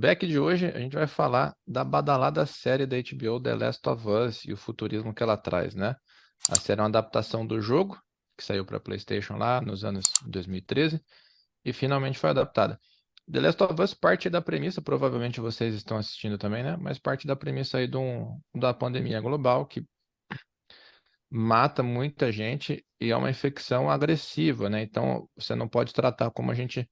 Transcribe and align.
feedback 0.00 0.26
de 0.26 0.38
hoje 0.38 0.66
a 0.66 0.78
gente 0.78 0.94
vai 0.94 1.06
falar 1.06 1.54
da 1.66 1.84
badalada 1.84 2.46
série 2.46 2.86
da 2.86 2.96
HBO 2.96 3.38
The 3.38 3.54
Last 3.54 3.86
of 3.86 4.08
Us 4.08 4.44
e 4.46 4.52
o 4.52 4.56
futurismo 4.56 5.12
que 5.12 5.22
ela 5.22 5.36
traz, 5.36 5.74
né? 5.74 5.94
A 6.48 6.58
série 6.58 6.80
é 6.80 6.82
uma 6.82 6.88
adaptação 6.88 7.46
do 7.46 7.60
jogo, 7.60 8.00
que 8.34 8.42
saiu 8.42 8.64
para 8.64 8.80
PlayStation 8.80 9.36
lá 9.36 9.60
nos 9.60 9.84
anos 9.84 10.06
2013 10.26 11.02
e 11.62 11.72
finalmente 11.74 12.18
foi 12.18 12.30
adaptada. 12.30 12.80
The 13.30 13.40
Last 13.40 13.62
of 13.62 13.82
Us 13.82 13.92
parte 13.92 14.30
da 14.30 14.40
premissa, 14.40 14.80
provavelmente 14.80 15.38
vocês 15.38 15.74
estão 15.74 15.98
assistindo 15.98 16.38
também, 16.38 16.62
né? 16.62 16.78
Mas 16.80 16.98
parte 16.98 17.26
da 17.26 17.36
premissa 17.36 17.76
aí 17.76 17.90
um, 17.94 18.40
da 18.54 18.72
pandemia 18.72 19.20
global 19.20 19.66
que 19.66 19.84
mata 21.28 21.82
muita 21.82 22.32
gente 22.32 22.82
e 22.98 23.10
é 23.10 23.16
uma 23.16 23.28
infecção 23.28 23.90
agressiva, 23.90 24.70
né? 24.70 24.82
Então 24.82 25.28
você 25.36 25.54
não 25.54 25.68
pode 25.68 25.92
tratar 25.92 26.30
como 26.30 26.50
a 26.50 26.54
gente 26.54 26.88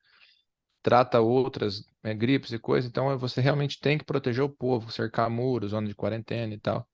trata 0.89 1.21
outras 1.21 1.85
né, 2.03 2.15
gripes 2.15 2.51
e 2.51 2.59
coisas, 2.59 2.89
então 2.89 3.19
você 3.19 3.43
realmente 3.43 3.79
tem 3.79 3.99
que 3.99 4.05
proteger 4.07 4.43
o 4.43 4.49
povo, 4.49 4.91
cercar 4.91 5.29
muros, 5.29 5.73
zona 5.73 5.87
de 5.87 5.95
quarentena 5.95 6.55
e 6.55 6.59
tal. 6.59 6.89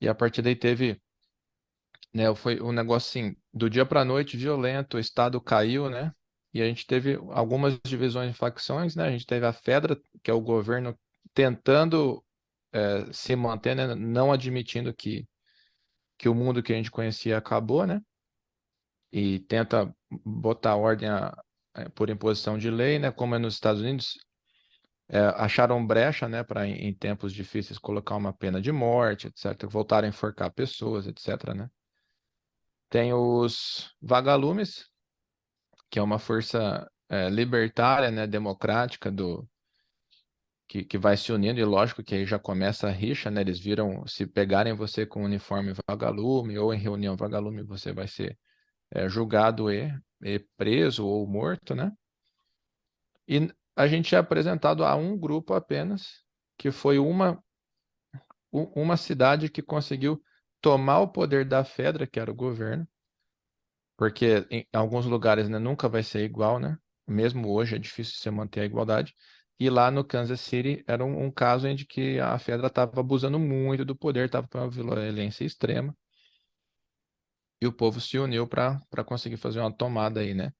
E 0.00 0.08
a 0.08 0.14
partir 0.14 0.42
daí 0.42 0.56
teve, 0.56 1.00
né, 2.12 2.34
foi 2.34 2.60
um 2.60 2.72
negócio 2.72 3.08
assim, 3.08 3.36
do 3.52 3.70
dia 3.70 3.86
para 3.86 4.04
noite, 4.04 4.36
violento, 4.36 4.96
o 4.96 5.00
Estado 5.00 5.40
caiu, 5.40 5.88
né? 5.88 6.12
E 6.52 6.60
a 6.60 6.66
gente 6.66 6.84
teve 6.84 7.14
algumas 7.30 7.78
divisões 7.84 8.32
de 8.32 8.36
facções, 8.36 8.96
né? 8.96 9.04
A 9.04 9.10
gente 9.12 9.24
teve 9.24 9.46
a 9.46 9.52
Fedra, 9.52 9.96
que 10.20 10.28
é 10.28 10.34
o 10.34 10.40
governo 10.40 10.98
tentando 11.32 12.24
é, 12.72 13.12
se 13.12 13.36
manter, 13.36 13.76
né? 13.76 13.94
não 13.94 14.32
admitindo 14.32 14.92
que, 14.92 15.28
que 16.18 16.28
o 16.28 16.34
mundo 16.34 16.60
que 16.60 16.72
a 16.72 16.76
gente 16.76 16.90
conhecia 16.90 17.38
acabou, 17.38 17.86
né? 17.86 18.02
E 19.12 19.38
tenta 19.40 19.94
botar 20.24 20.74
ordem 20.74 21.08
a, 21.08 21.32
é, 21.32 21.43
por 21.94 22.10
imposição 22.10 22.56
de 22.58 22.70
lei, 22.70 22.98
né? 22.98 23.10
Como 23.10 23.34
é 23.34 23.38
nos 23.38 23.54
Estados 23.54 23.82
Unidos, 23.82 24.14
é, 25.08 25.18
acharam 25.36 25.86
brecha, 25.86 26.28
né, 26.28 26.42
para 26.42 26.66
em, 26.66 26.88
em, 26.88 26.94
tempos 26.94 27.32
difíceis 27.32 27.78
colocar 27.78 28.16
uma 28.16 28.32
pena 28.32 28.60
de 28.60 28.72
morte, 28.72 29.26
etc. 29.26 29.66
Voltaram 29.68 30.06
a 30.06 30.08
enforcar 30.08 30.52
pessoas, 30.52 31.06
etc. 31.06 31.54
Né? 31.54 31.68
Tem 32.88 33.12
os 33.12 33.94
vagalumes, 34.00 34.88
que 35.90 35.98
é 35.98 36.02
uma 36.02 36.18
força 36.18 36.90
é, 37.08 37.28
libertária, 37.28 38.10
né, 38.10 38.26
democrática 38.26 39.10
do 39.10 39.46
que, 40.66 40.84
que 40.84 40.98
vai 40.98 41.16
se 41.16 41.30
unindo 41.32 41.60
e 41.60 41.64
lógico 41.64 42.02
que 42.02 42.14
aí 42.14 42.24
já 42.24 42.38
começa 42.38 42.88
a 42.88 42.90
rixa, 42.90 43.30
né? 43.30 43.42
Eles 43.42 43.60
viram 43.60 44.06
se 44.06 44.26
pegarem 44.26 44.72
você 44.72 45.04
com 45.04 45.22
uniforme 45.22 45.74
vagalume 45.86 46.58
ou 46.58 46.72
em 46.72 46.78
reunião 46.78 47.16
vagalume 47.16 47.62
você 47.62 47.92
vai 47.92 48.08
ser 48.08 48.38
é, 48.90 49.08
julgado 49.08 49.70
e 49.70 49.92
preso 50.56 51.06
ou 51.06 51.26
morto, 51.26 51.74
né? 51.74 51.92
E 53.28 53.50
a 53.76 53.86
gente 53.86 54.14
é 54.14 54.18
apresentado 54.18 54.84
a 54.84 54.94
um 54.94 55.18
grupo 55.18 55.54
apenas, 55.54 56.24
que 56.56 56.70
foi 56.70 56.98
uma, 56.98 57.42
uma 58.52 58.96
cidade 58.96 59.48
que 59.48 59.62
conseguiu 59.62 60.22
tomar 60.60 61.00
o 61.00 61.08
poder 61.08 61.44
da 61.44 61.64
Fedra, 61.64 62.06
que 62.06 62.18
era 62.20 62.30
o 62.30 62.34
governo, 62.34 62.86
porque 63.96 64.46
em 64.50 64.66
alguns 64.72 65.06
lugares 65.06 65.48
né, 65.48 65.58
nunca 65.58 65.88
vai 65.88 66.02
ser 66.02 66.24
igual, 66.24 66.58
né? 66.58 66.78
Mesmo 67.06 67.50
hoje 67.50 67.76
é 67.76 67.78
difícil 67.78 68.14
você 68.16 68.30
manter 68.30 68.60
a 68.60 68.64
igualdade. 68.64 69.14
E 69.58 69.70
lá 69.70 69.90
no 69.90 70.04
Kansas 70.04 70.40
City 70.40 70.82
era 70.86 71.04
um, 71.04 71.26
um 71.26 71.30
caso 71.30 71.68
em 71.68 71.76
que 71.76 72.18
a 72.18 72.38
Fedra 72.38 72.66
estava 72.66 73.00
abusando 73.00 73.38
muito 73.38 73.84
do 73.84 73.94
poder, 73.94 74.26
estava 74.26 74.48
com 74.48 74.58
uma 74.58 74.70
violência 74.70 75.44
extrema 75.44 75.96
e 77.64 77.66
o 77.66 77.72
povo 77.72 78.00
se 78.00 78.18
uniu 78.18 78.46
para 78.46 79.04
conseguir 79.06 79.36
fazer 79.36 79.60
uma 79.60 79.72
tomada 79.72 80.20
aí, 80.20 80.34
né? 80.34 80.52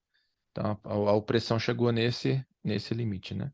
Então 0.51 0.81
a, 0.83 0.93
a, 0.93 1.13
opressão 1.13 1.59
chegou 1.59 1.93
nesse, 1.93 2.45
nesse 2.63 2.95
limite, 2.95 3.35
né? 3.35 3.53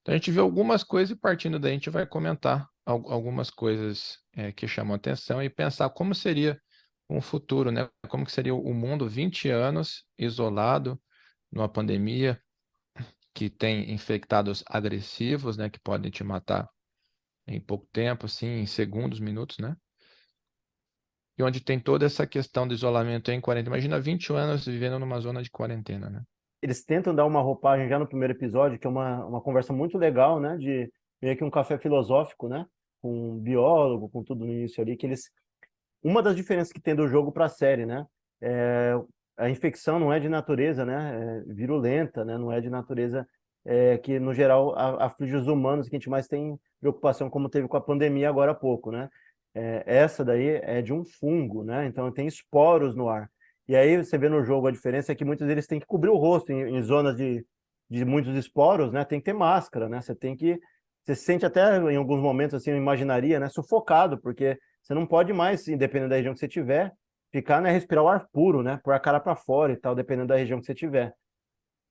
Então 0.00 0.14
a 0.14 0.16
gente 0.16 0.30
viu 0.30 0.42
algumas 0.42 0.84
coisas 0.84 1.16
e 1.16 1.20
partindo 1.20 1.58
daí 1.58 1.72
a 1.72 1.74
gente 1.74 1.90
vai 1.90 2.06
comentar 2.06 2.68
algumas 2.84 3.50
coisas 3.50 4.18
é, 4.34 4.52
que 4.52 4.68
chamam 4.68 4.94
atenção 4.94 5.42
e 5.42 5.48
pensar 5.48 5.88
como 5.90 6.14
seria 6.14 6.60
um 7.08 7.20
futuro, 7.20 7.70
né? 7.70 7.88
Como 8.08 8.24
que 8.24 8.32
seria 8.32 8.54
o 8.54 8.74
mundo 8.74 9.08
20 9.08 9.48
anos 9.48 10.04
isolado 10.18 11.00
numa 11.50 11.68
pandemia 11.68 12.40
que 13.34 13.50
tem 13.50 13.92
infectados 13.92 14.62
agressivos, 14.66 15.56
né? 15.56 15.68
Que 15.68 15.80
podem 15.80 16.10
te 16.10 16.22
matar 16.22 16.68
em 17.46 17.60
pouco 17.60 17.86
tempo, 17.92 18.26
assim, 18.26 18.46
em 18.46 18.66
segundos, 18.66 19.18
minutos, 19.18 19.58
né? 19.58 19.76
E 21.36 21.42
onde 21.42 21.60
tem 21.60 21.78
toda 21.78 22.06
essa 22.06 22.26
questão 22.26 22.66
do 22.66 22.74
isolamento 22.74 23.30
em 23.30 23.40
quarentena. 23.40 23.76
Imagina 23.76 24.00
20 24.00 24.32
anos 24.32 24.66
vivendo 24.66 24.98
numa 24.98 25.18
zona 25.20 25.42
de 25.42 25.50
quarentena, 25.50 26.08
né? 26.08 26.22
Eles 26.62 26.84
tentam 26.84 27.14
dar 27.14 27.26
uma 27.26 27.40
roupagem 27.40 27.88
já 27.88 27.98
no 27.98 28.06
primeiro 28.06 28.32
episódio, 28.32 28.78
que 28.78 28.86
é 28.86 28.90
uma, 28.90 29.24
uma 29.26 29.40
conversa 29.40 29.72
muito 29.72 29.98
legal, 29.98 30.40
né? 30.40 30.56
De 30.56 30.90
meio 31.20 31.36
que 31.36 31.44
um 31.44 31.50
café 31.50 31.76
filosófico, 31.76 32.48
né? 32.48 32.64
Com 33.02 33.32
um 33.32 33.38
biólogo, 33.38 34.08
com 34.08 34.22
tudo 34.22 34.44
no 34.44 34.52
início 34.52 34.82
ali, 34.82 34.96
que 34.96 35.06
eles... 35.06 35.30
Uma 36.02 36.22
das 36.22 36.36
diferenças 36.36 36.72
que 36.72 36.80
tem 36.80 36.94
do 36.94 37.08
jogo 37.08 37.32
para 37.32 37.46
a 37.46 37.50
série, 37.50 37.84
né? 37.84 38.06
É... 38.40 38.94
A 39.36 39.50
infecção 39.50 39.98
não 39.98 40.12
é 40.12 40.20
de 40.20 40.28
natureza, 40.28 40.84
né? 40.84 41.42
É 41.48 41.52
virulenta, 41.52 42.24
né? 42.24 42.38
Não 42.38 42.52
é 42.52 42.60
de 42.60 42.70
natureza 42.70 43.26
é, 43.64 43.98
que, 43.98 44.20
no 44.20 44.32
geral, 44.32 44.78
aflige 45.00 45.34
os 45.34 45.48
humanos, 45.48 45.88
que 45.88 45.96
a 45.96 45.98
gente 45.98 46.10
mais 46.10 46.28
tem 46.28 46.58
preocupação, 46.80 47.30
como 47.30 47.48
teve 47.48 47.66
com 47.66 47.76
a 47.76 47.80
pandemia 47.80 48.28
agora 48.28 48.52
há 48.52 48.54
pouco, 48.54 48.92
né? 48.92 49.08
É, 49.54 49.84
essa 49.86 50.24
daí 50.24 50.60
é 50.62 50.82
de 50.82 50.92
um 50.92 51.04
fungo, 51.04 51.62
né? 51.62 51.86
Então 51.86 52.10
tem 52.12 52.26
esporos 52.26 52.94
no 52.94 53.08
ar. 53.08 53.30
E 53.68 53.76
aí 53.76 53.96
você 53.96 54.18
vê 54.18 54.28
no 54.28 54.42
jogo 54.42 54.66
a 54.66 54.72
diferença 54.72 55.12
é 55.12 55.14
que 55.14 55.24
muitos 55.24 55.46
deles 55.46 55.66
têm 55.66 55.80
que 55.80 55.86
cobrir 55.86 56.10
o 56.10 56.16
rosto 56.16 56.52
em, 56.52 56.76
em 56.76 56.82
zonas 56.82 57.16
de, 57.16 57.44
de 57.88 58.04
muitos 58.04 58.34
esporos, 58.36 58.92
né? 58.92 59.04
Tem 59.04 59.20
que 59.20 59.26
ter 59.26 59.32
máscara, 59.32 59.88
né? 59.88 60.00
Você 60.02 60.14
tem 60.14 60.36
que 60.36 60.58
você 61.04 61.14
se 61.14 61.24
sente 61.24 61.44
até 61.44 61.76
em 61.76 61.96
alguns 61.96 62.20
momentos 62.20 62.54
assim, 62.54 62.70
eu 62.70 62.76
imaginaria, 62.78 63.38
né, 63.38 63.48
sufocado, 63.50 64.18
porque 64.18 64.58
você 64.82 64.94
não 64.94 65.06
pode 65.06 65.34
mais, 65.34 65.68
independente 65.68 66.08
da 66.08 66.16
região 66.16 66.32
que 66.32 66.40
você 66.40 66.48
tiver, 66.48 66.92
ficar, 67.30 67.60
né, 67.60 67.70
respirar 67.70 68.02
o 68.04 68.08
ar 68.08 68.26
puro, 68.32 68.62
né, 68.62 68.80
pôr 68.82 68.94
a 68.94 68.98
cara 68.98 69.20
para 69.20 69.36
fora 69.36 69.72
e 69.72 69.76
tal, 69.76 69.94
dependendo 69.94 70.28
da 70.28 70.36
região 70.36 70.58
que 70.58 70.64
você 70.64 70.74
tiver. 70.74 71.12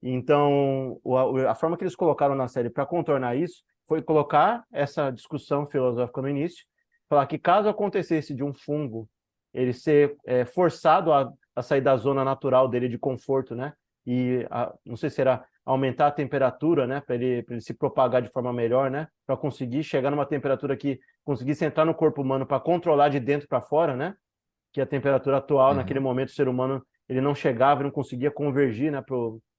Então, 0.02 1.00
a, 1.46 1.52
a 1.52 1.56
forma 1.56 1.78
que 1.78 1.84
eles 1.84 1.96
colocaram 1.96 2.34
na 2.34 2.48
série 2.48 2.72
para 2.72 2.88
contornar 2.88 3.36
isso 3.36 3.64
foi 3.88 4.02
colocar 4.02 4.64
essa 4.72 5.12
discussão 5.12 5.68
filosófica 5.68 6.22
no 6.22 6.30
início 6.30 6.66
falar 7.14 7.28
que 7.28 7.38
caso 7.38 7.70
acontecesse 7.70 8.34
de 8.34 8.44
um 8.44 8.54
fungo 8.54 9.08
ele 9.54 9.72
ser 9.72 10.16
é, 10.26 10.46
forçado 10.46 11.14
a, 11.14 11.32
a, 11.56 11.62
sair 11.62 11.82
da 11.82 11.96
zona 11.96 12.24
natural 12.24 12.68
dele 12.68 12.90
de 12.90 12.98
conforto, 12.98 13.56
né? 13.56 13.74
E 14.06 14.46
a, 14.50 14.74
não 14.86 14.98
sei 14.98 15.10
se 15.10 15.22
era 15.22 15.46
aumentar 15.64 16.08
a 16.08 16.12
temperatura, 16.12 16.88
né? 16.88 17.02
Para 17.02 17.16
ele, 17.16 17.46
ele 17.48 17.62
se 17.62 17.74
propagar 17.74 18.22
de 18.22 18.30
forma 18.30 18.52
melhor, 18.52 18.90
né? 18.90 19.08
Para 19.26 19.38
conseguir 19.38 19.84
chegar 19.84 20.10
numa 20.10 20.26
temperatura 20.26 20.76
que 20.76 21.00
conseguisse 21.24 21.64
entrar 21.64 21.86
no 21.86 21.94
corpo 21.94 22.22
humano 22.22 22.46
para 22.46 22.60
controlar 22.60 23.10
de 23.10 23.20
dentro 23.20 23.48
para 23.48 23.62
fora, 23.62 23.96
né? 23.96 24.16
Que 24.74 24.82
a 24.82 24.86
temperatura 24.86 25.38
atual, 25.38 25.70
uhum. 25.70 25.78
naquele 25.78 26.00
momento, 26.00 26.30
o 26.30 26.34
ser 26.34 26.48
humano 26.48 26.84
ele 27.08 27.22
não 27.22 27.36
chegava, 27.36 27.84
não 27.84 27.92
conseguia 27.92 28.32
convergir, 28.32 28.92
né? 28.92 29.04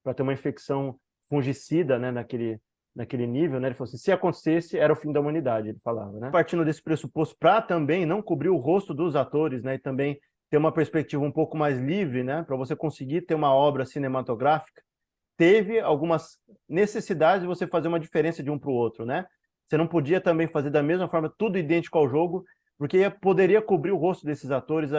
Para 0.02 0.12
ter 0.12 0.22
uma 0.22 0.32
infecção 0.32 0.98
fungicida, 1.28 1.98
né? 2.00 2.10
Naquele, 2.10 2.60
naquele 2.94 3.26
nível, 3.26 3.58
né? 3.58 3.68
Ele 3.68 3.74
falou 3.74 3.88
assim, 3.88 3.98
se 3.98 4.12
acontecesse, 4.12 4.78
era 4.78 4.92
o 4.92 4.96
fim 4.96 5.12
da 5.12 5.20
humanidade, 5.20 5.68
ele 5.68 5.78
falava, 5.82 6.18
né? 6.20 6.30
Partindo 6.30 6.64
desse 6.64 6.82
pressuposto 6.82 7.36
para 7.38 7.60
também 7.60 8.06
não 8.06 8.22
cobrir 8.22 8.50
o 8.50 8.56
rosto 8.56 8.94
dos 8.94 9.16
atores, 9.16 9.62
né? 9.62 9.74
E 9.74 9.78
também 9.78 10.18
ter 10.50 10.58
uma 10.58 10.72
perspectiva 10.72 11.22
um 11.22 11.32
pouco 11.32 11.56
mais 11.56 11.78
livre, 11.80 12.22
né? 12.22 12.42
Para 12.44 12.56
você 12.56 12.76
conseguir 12.76 13.22
ter 13.22 13.34
uma 13.34 13.52
obra 13.52 13.84
cinematográfica, 13.84 14.82
teve 15.36 15.80
algumas 15.80 16.38
necessidades 16.68 17.42
de 17.42 17.48
você 17.48 17.66
fazer 17.66 17.88
uma 17.88 17.98
diferença 17.98 18.42
de 18.42 18.50
um 18.50 18.58
para 18.58 18.70
o 18.70 18.74
outro, 18.74 19.04
né? 19.04 19.26
Você 19.66 19.76
não 19.76 19.86
podia 19.86 20.20
também 20.20 20.46
fazer 20.46 20.70
da 20.70 20.82
mesma 20.82 21.08
forma 21.08 21.32
tudo 21.36 21.58
idêntico 21.58 21.98
ao 21.98 22.08
jogo, 22.08 22.44
porque 22.78 23.10
poderia 23.10 23.62
cobrir 23.62 23.90
o 23.90 23.96
rosto 23.96 24.26
desses 24.26 24.50
atores, 24.50 24.90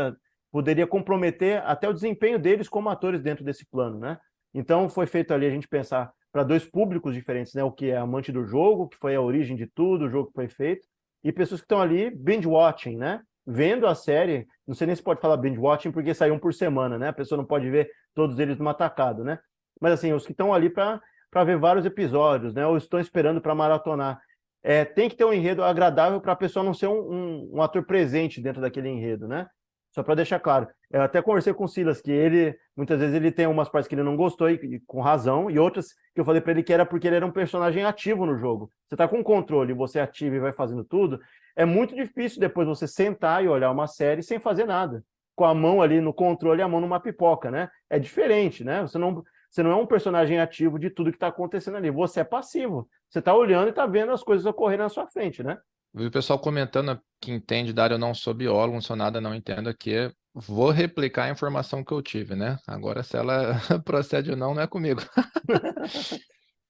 poderia 0.52 0.88
comprometer 0.88 1.62
até 1.66 1.88
o 1.88 1.94
desempenho 1.94 2.40
deles 2.40 2.68
como 2.68 2.90
atores 2.90 3.22
dentro 3.22 3.46
desse 3.46 3.66
plano, 3.66 4.00
né? 4.00 4.18
Então 4.54 4.90
foi 4.90 5.06
feito 5.06 5.34
ali 5.34 5.46
a 5.46 5.50
gente 5.50 5.68
pensar 5.68 6.12
para 6.36 6.44
dois 6.44 6.66
públicos 6.66 7.14
diferentes, 7.14 7.54
né? 7.54 7.64
O 7.64 7.72
que 7.72 7.92
é 7.92 7.96
amante 7.96 8.30
do 8.30 8.44
jogo, 8.44 8.90
que 8.90 8.98
foi 8.98 9.16
a 9.16 9.22
origem 9.22 9.56
de 9.56 9.66
tudo, 9.66 10.04
o 10.04 10.10
jogo 10.10 10.28
que 10.28 10.34
foi 10.34 10.50
feito, 10.50 10.86
e 11.24 11.32
pessoas 11.32 11.62
que 11.62 11.64
estão 11.64 11.80
ali 11.80 12.10
binge 12.10 12.46
watching, 12.46 12.98
né? 12.98 13.22
Vendo 13.48 13.88
a 13.88 13.96
série, 13.96 14.46
não 14.68 14.76
sei 14.76 14.88
nem 14.88 14.96
se 14.98 15.02
pode 15.02 15.22
falar 15.22 15.38
binge 15.38 15.58
watching 15.58 15.94
porque 15.94 16.14
sai 16.14 16.32
um 16.32 16.38
por 16.38 16.54
semana, 16.54 16.98
né? 16.98 17.08
A 17.08 17.14
pessoa 17.14 17.38
não 17.38 17.46
pode 17.46 17.70
ver 17.70 17.90
todos 18.14 18.38
eles 18.38 18.58
numa 18.58 18.74
tacada, 18.74 19.24
né? 19.24 19.40
Mas 19.80 19.94
assim, 19.94 20.12
os 20.12 20.26
que 20.26 20.34
estão 20.34 20.54
ali 20.54 20.70
para 20.70 21.00
ver 21.46 21.58
vários 21.58 21.86
episódios, 21.86 22.54
né? 22.54 22.68
Ou 22.68 22.76
estão 22.76 23.00
esperando 23.00 23.40
para 23.40 23.56
maratonar. 23.56 24.20
É, 24.62 24.84
tem 24.84 25.08
que 25.08 25.16
ter 25.16 25.24
um 25.24 25.32
enredo 25.32 25.64
agradável 25.64 26.20
para 26.20 26.34
a 26.34 26.36
pessoa 26.36 26.66
não 26.66 26.74
ser 26.74 26.88
um, 26.88 27.14
um, 27.14 27.50
um 27.54 27.62
ator 27.62 27.86
presente 27.86 28.42
dentro 28.42 28.60
daquele 28.60 28.90
enredo, 28.90 29.26
né? 29.26 29.48
Só 29.96 30.04
para 30.04 30.16
deixar 30.16 30.42
claro. 30.42 30.68
Eu 30.92 31.02
até 31.02 31.22
conversei 31.22 31.54
com 31.54 31.64
o 31.64 31.70
Silas 31.70 32.02
que 32.02 32.12
ele, 32.12 32.54
muitas 32.76 33.00
vezes, 33.00 33.16
ele 33.16 33.32
tem 33.32 33.48
umas 33.48 33.70
partes 33.70 33.88
que 33.88 33.96
ele 33.96 34.04
não 34.04 34.18
gostou, 34.18 34.50
e, 34.50 34.56
e 34.56 34.80
com 34.82 35.00
razão, 35.00 35.50
e 35.50 35.58
outras 35.58 35.94
que 36.14 36.20
eu 36.20 36.26
falei 36.26 36.42
para 36.42 36.52
ele 36.52 36.64
que 36.64 36.74
era 36.74 36.86
porque 36.86 37.08
ele 37.08 37.16
era 37.16 37.26
um 37.26 37.32
personagem 37.32 37.86
ativo 37.86 38.26
no 38.26 38.38
jogo. 38.38 38.70
Você 38.86 38.96
está 38.96 39.08
com 39.08 39.24
controle, 39.24 39.72
você 39.72 40.02
ativa 40.02 40.36
e 40.36 40.40
vai 40.40 40.52
fazendo 40.52 40.84
tudo. 40.84 41.18
É 41.56 41.64
muito 41.64 41.96
difícil 41.96 42.42
depois 42.42 42.68
você 42.68 42.86
sentar 42.86 43.42
e 43.42 43.48
olhar 43.48 43.72
uma 43.72 43.88
série 43.88 44.22
sem 44.22 44.38
fazer 44.38 44.66
nada. 44.66 45.02
Com 45.34 45.46
a 45.46 45.54
mão 45.54 45.82
ali 45.82 46.02
no 46.02 46.14
controle 46.14 46.60
e 46.60 46.64
a 46.64 46.68
mão 46.68 46.82
numa 46.82 47.00
pipoca, 47.00 47.50
né? 47.50 47.70
É 47.90 47.98
diferente, 47.98 48.66
né? 48.66 48.82
Você 48.82 48.98
não, 48.98 49.24
Você 49.50 49.64
não 49.64 49.72
é 49.72 49.76
um 49.78 49.88
personagem 49.88 50.42
ativo 50.42 50.78
de 50.78 50.90
tudo 50.90 51.10
que 51.10 51.16
está 51.16 51.28
acontecendo 51.28 51.78
ali. 51.78 51.90
Você 51.90 52.20
é 52.20 52.26
passivo. 52.26 52.90
Você 53.10 53.20
está 53.20 53.34
olhando 53.34 53.68
e 53.68 53.70
está 53.70 53.86
vendo 53.86 54.12
as 54.12 54.24
coisas 54.24 54.46
ocorrerem 54.46 54.84
na 54.84 54.90
sua 54.90 55.08
frente, 55.08 55.42
né? 55.42 55.58
O 55.98 56.12
pessoal 56.12 56.38
comentando 56.38 57.02
que 57.22 57.32
entende 57.32 57.72
da 57.72 57.86
área, 57.86 57.94
eu 57.96 58.00
não 58.00 58.14
sou 58.14 58.34
biólogo, 58.34 58.74
não 58.74 58.82
sou 58.82 58.98
nada, 58.98 59.22
não 59.22 59.34
entendo 59.34 59.70
aqui. 59.70 60.12
Vou 60.34 60.70
replicar 60.70 61.24
a 61.24 61.30
informação 61.30 61.86
que 61.86 61.94
eu 61.94 62.02
tive, 62.02 62.36
né? 62.36 62.60
Agora, 62.68 63.02
se 63.02 63.16
ela 63.16 63.54
procede 63.86 64.32
ou 64.32 64.36
não, 64.36 64.54
não 64.54 64.62
é 64.62 64.68
comigo. 64.68 65.00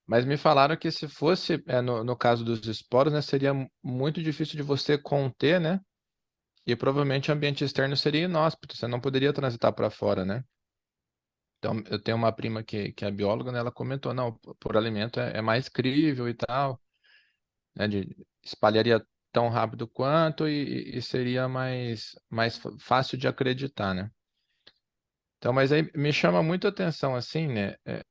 Mas 0.06 0.26
me 0.26 0.38
falaram 0.38 0.78
que 0.78 0.92
se 0.92 1.08
fosse, 1.08 1.64
é, 1.68 1.82
no, 1.82 2.04
no 2.04 2.16
caso 2.16 2.46
dos 2.46 2.68
esporos, 2.68 3.12
né, 3.12 3.20
seria 3.20 3.52
muito 3.84 4.22
difícil 4.22 4.58
de 4.58 4.62
você 4.62 4.96
conter, 4.96 5.60
né? 5.60 5.80
E 6.68 6.76
provavelmente 6.76 7.32
o 7.32 7.34
ambiente 7.34 7.64
externo 7.64 7.98
seria 7.98 8.26
inóspito, 8.26 8.78
você 8.78 8.88
não 8.88 9.02
poderia 9.02 9.34
transitar 9.34 9.74
para 9.74 9.90
fora, 9.90 10.24
né? 10.24 10.44
Então, 11.58 11.82
eu 11.90 12.00
tenho 12.00 12.16
uma 12.18 12.32
prima 12.32 12.64
que, 12.64 12.94
que 12.94 13.04
é 13.04 13.10
bióloga, 13.10 13.52
né? 13.52 13.58
Ela 13.58 13.72
comentou, 13.72 14.14
não, 14.14 14.34
por 14.60 14.78
alimento 14.78 15.20
é, 15.20 15.38
é 15.38 15.42
mais 15.42 15.68
crível 15.68 16.30
e 16.30 16.36
tal, 16.36 16.80
né? 17.76 17.88
De, 17.88 18.16
espalharia 18.44 19.04
tão 19.36 19.50
rápido 19.50 19.86
quanto 19.86 20.48
e, 20.48 20.98
e 20.98 21.02
seria 21.02 21.46
mais, 21.46 22.18
mais 22.30 22.58
fácil 22.80 23.18
de 23.18 23.28
acreditar, 23.28 23.94
né? 23.94 24.10
Então, 25.38 25.52
mas 25.52 25.74
aí 25.74 25.92
me 25.94 26.14
chama 26.14 26.42
muito 26.42 26.66
a 26.66 26.70
atenção, 26.70 27.14
assim, 27.16 27.46
né? 27.46 27.76
É, 27.86 28.02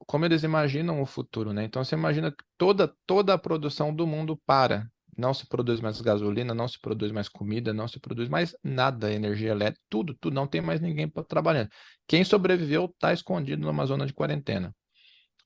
como 0.00 0.26
eles 0.26 0.42
imaginam 0.42 1.00
o 1.00 1.06
futuro, 1.06 1.54
né? 1.54 1.64
Então, 1.64 1.82
você 1.82 1.94
imagina 1.94 2.30
que 2.30 2.44
toda, 2.58 2.94
toda 3.06 3.32
a 3.32 3.38
produção 3.38 3.94
do 3.94 4.06
mundo 4.06 4.36
para. 4.44 4.86
Não 5.16 5.32
se 5.32 5.48
produz 5.48 5.80
mais 5.80 6.00
gasolina, 6.02 6.52
não 6.52 6.68
se 6.68 6.78
produz 6.78 7.10
mais 7.12 7.30
comida, 7.30 7.72
não 7.72 7.88
se 7.88 7.98
produz 7.98 8.28
mais 8.28 8.54
nada, 8.62 9.10
energia 9.10 9.52
elétrica, 9.52 9.80
tudo, 9.88 10.14
tudo, 10.20 10.34
não 10.34 10.46
tem 10.46 10.60
mais 10.60 10.80
ninguém 10.82 11.08
trabalhando. 11.26 11.70
Quem 12.06 12.24
sobreviveu 12.24 12.86
está 12.86 13.10
escondido 13.12 13.64
numa 13.64 13.86
zona 13.86 14.04
de 14.06 14.12
quarentena. 14.12 14.74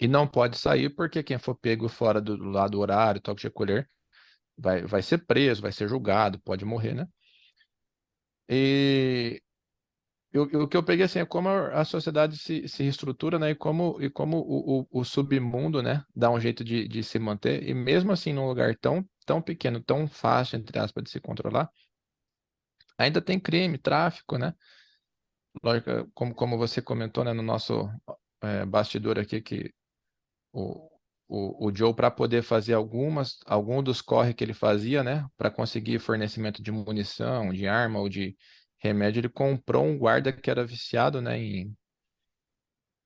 E 0.00 0.08
não 0.08 0.26
pode 0.26 0.58
sair 0.58 0.90
porque 0.90 1.22
quem 1.22 1.38
for 1.38 1.54
pego 1.54 1.88
fora 1.88 2.20
do 2.20 2.36
lado 2.36 2.80
horário, 2.80 3.20
toque 3.20 3.42
de 3.42 3.46
recolher, 3.46 3.88
vai, 4.58 4.82
vai 4.82 5.02
ser 5.02 5.18
preso, 5.26 5.62
vai 5.62 5.72
ser 5.72 5.88
julgado, 5.88 6.40
pode 6.40 6.64
morrer, 6.64 6.94
né? 6.94 7.06
E 8.48 9.42
o 10.34 10.68
que 10.68 10.76
eu 10.76 10.82
peguei 10.82 11.04
assim 11.06 11.20
é 11.20 11.24
como 11.26 11.48
a 11.48 11.84
sociedade 11.84 12.36
se, 12.36 12.68
se 12.68 12.82
reestrutura, 12.82 13.38
né? 13.38 13.50
E 13.50 13.54
como, 13.54 14.00
e 14.00 14.10
como 14.10 14.38
o, 14.38 14.80
o, 14.82 15.00
o 15.00 15.04
submundo, 15.04 15.82
né? 15.82 16.04
Dá 16.14 16.30
um 16.30 16.38
jeito 16.38 16.62
de, 16.62 16.86
de 16.86 17.02
se 17.02 17.18
manter. 17.18 17.66
E 17.66 17.72
mesmo 17.72 18.12
assim, 18.12 18.32
num 18.32 18.46
lugar 18.46 18.76
tão, 18.76 19.08
tão 19.24 19.40
pequeno, 19.40 19.82
tão 19.82 20.06
fácil, 20.06 20.58
entre 20.58 20.78
aspas, 20.78 21.04
de 21.04 21.10
se 21.10 21.20
controlar, 21.20 21.70
ainda 22.98 23.22
tem 23.22 23.40
crime, 23.40 23.78
tráfico, 23.78 24.36
né? 24.36 24.54
Lógico, 25.62 26.10
como, 26.14 26.34
como 26.34 26.58
você 26.58 26.82
comentou, 26.82 27.24
né? 27.24 27.32
No 27.32 27.42
nosso 27.42 27.88
é, 28.42 28.66
bastidor 28.66 29.18
aqui, 29.18 29.40
que 29.40 29.72
o, 30.52 30.87
o, 31.28 31.68
o 31.68 31.74
Joe 31.74 31.94
para 31.94 32.10
poder 32.10 32.42
fazer 32.42 32.74
algumas, 32.74 33.38
algum 33.46 33.82
dos 33.82 34.00
corre 34.00 34.34
que 34.34 34.42
ele 34.44 34.54
fazia, 34.54 35.02
né, 35.04 35.26
para 35.36 35.50
conseguir 35.50 35.98
fornecimento 35.98 36.62
de 36.62 36.72
munição, 36.72 37.52
de 37.52 37.66
arma 37.68 38.00
ou 38.00 38.08
de 38.08 38.36
remédio, 38.78 39.20
ele 39.20 39.28
comprou 39.28 39.84
um 39.84 39.98
guarda 39.98 40.32
que 40.32 40.50
era 40.50 40.64
viciado, 40.64 41.20
né, 41.20 41.38
em, 41.38 41.76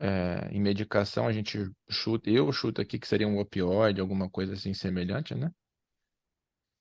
é, 0.01 0.49
em 0.51 0.61
medicação. 0.61 1.27
A 1.27 1.33
gente 1.33 1.59
chuta, 1.91 2.31
eu 2.31 2.51
chuto 2.53 2.81
aqui 2.81 2.99
que 2.99 3.07
seria 3.09 3.29
um 3.29 3.39
opioide, 3.39 4.01
alguma 4.01 4.29
coisa 4.31 4.55
assim 4.55 4.75
semelhante, 4.75 5.35
né? 5.35 5.51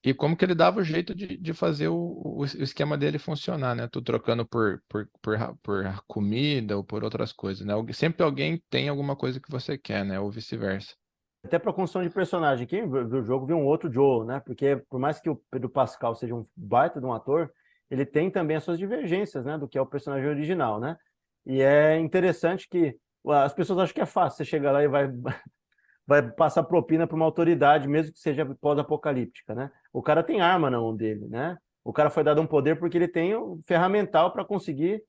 E 0.04 0.14
como 0.16 0.36
que 0.36 0.44
ele 0.44 0.56
dava 0.56 0.80
o 0.80 0.84
jeito 0.84 1.14
de, 1.14 1.38
de 1.38 1.54
fazer 1.54 1.88
o, 1.90 1.96
o 2.40 2.44
esquema 2.46 2.98
dele 2.98 3.20
funcionar, 3.20 3.76
né? 3.76 3.88
Tu 3.88 4.02
trocando 4.02 4.46
por, 4.48 4.82
por, 4.90 5.08
por, 5.22 5.38
por 5.62 6.04
comida 6.08 6.76
ou 6.76 6.84
por 6.84 7.04
outras 7.04 7.32
coisas, 7.32 7.66
né? 7.66 7.74
Sempre 7.94 8.24
alguém 8.24 8.58
tem 8.70 8.90
alguma 8.90 9.16
coisa 9.16 9.40
que 9.40 9.52
você 9.52 9.78
quer, 9.78 10.04
né? 10.04 10.20
Ou 10.20 10.32
vice-versa. 10.32 10.96
Até 11.44 11.58
para 11.58 11.74
construção 11.74 12.04
de 12.04 12.10
personagem. 12.10 12.68
Quem 12.68 12.88
viu 12.90 13.20
o 13.20 13.24
jogo 13.24 13.46
viu 13.46 13.58
um 13.58 13.66
outro 13.66 13.92
Joe, 13.92 14.26
né? 14.26 14.40
Porque 14.46 14.76
por 14.90 15.00
mais 15.00 15.20
que 15.20 15.30
o 15.30 15.42
Pedro 15.50 15.70
Pascal 15.70 16.16
seja 16.16 16.36
um 16.36 16.44
baita 16.56 17.00
de 17.00 17.06
um 17.06 17.14
ator, 17.14 17.52
ele 17.90 18.06
tem 18.06 18.30
também 18.30 18.58
as 18.58 18.64
suas 18.64 18.78
divergências, 18.78 19.44
né? 19.44 19.58
Do 19.58 19.68
que 19.68 19.78
é 19.78 19.82
o 19.82 19.86
personagem 19.86 20.30
original, 20.30 20.80
né? 20.80 20.98
E 21.46 21.62
é 21.62 22.00
interessante 22.00 22.70
que 22.70 22.96
as 23.28 23.54
pessoas 23.54 23.80
acham 23.80 23.94
que 23.94 24.02
é 24.02 24.06
fácil. 24.06 24.38
Você 24.38 24.46
chega 24.46 24.72
lá 24.72 24.84
e 24.84 24.88
vai, 24.88 25.08
vai 26.06 26.32
passar 26.32 26.64
propina 26.64 27.08
para 27.08 27.16
uma 27.16 27.26
autoridade, 27.26 27.88
mesmo 27.88 28.14
que 28.14 28.20
seja 28.20 28.46
pós-apocalíptica, 28.62 29.56
né? 29.56 29.72
O 29.92 30.02
cara 30.02 30.24
tem 30.24 30.42
arma 30.42 30.70
na 30.70 30.80
mão 30.80 30.96
dele, 30.96 31.28
né? 31.28 31.58
O 31.84 31.92
cara 31.92 32.12
foi 32.12 32.24
dado 32.24 32.40
um 32.40 32.48
poder 32.48 32.78
porque 32.78 32.98
ele 32.98 33.08
tem 33.08 33.36
um 33.36 33.60
ferramental 33.66 34.32
para 34.32 34.46
conseguir 34.46 35.04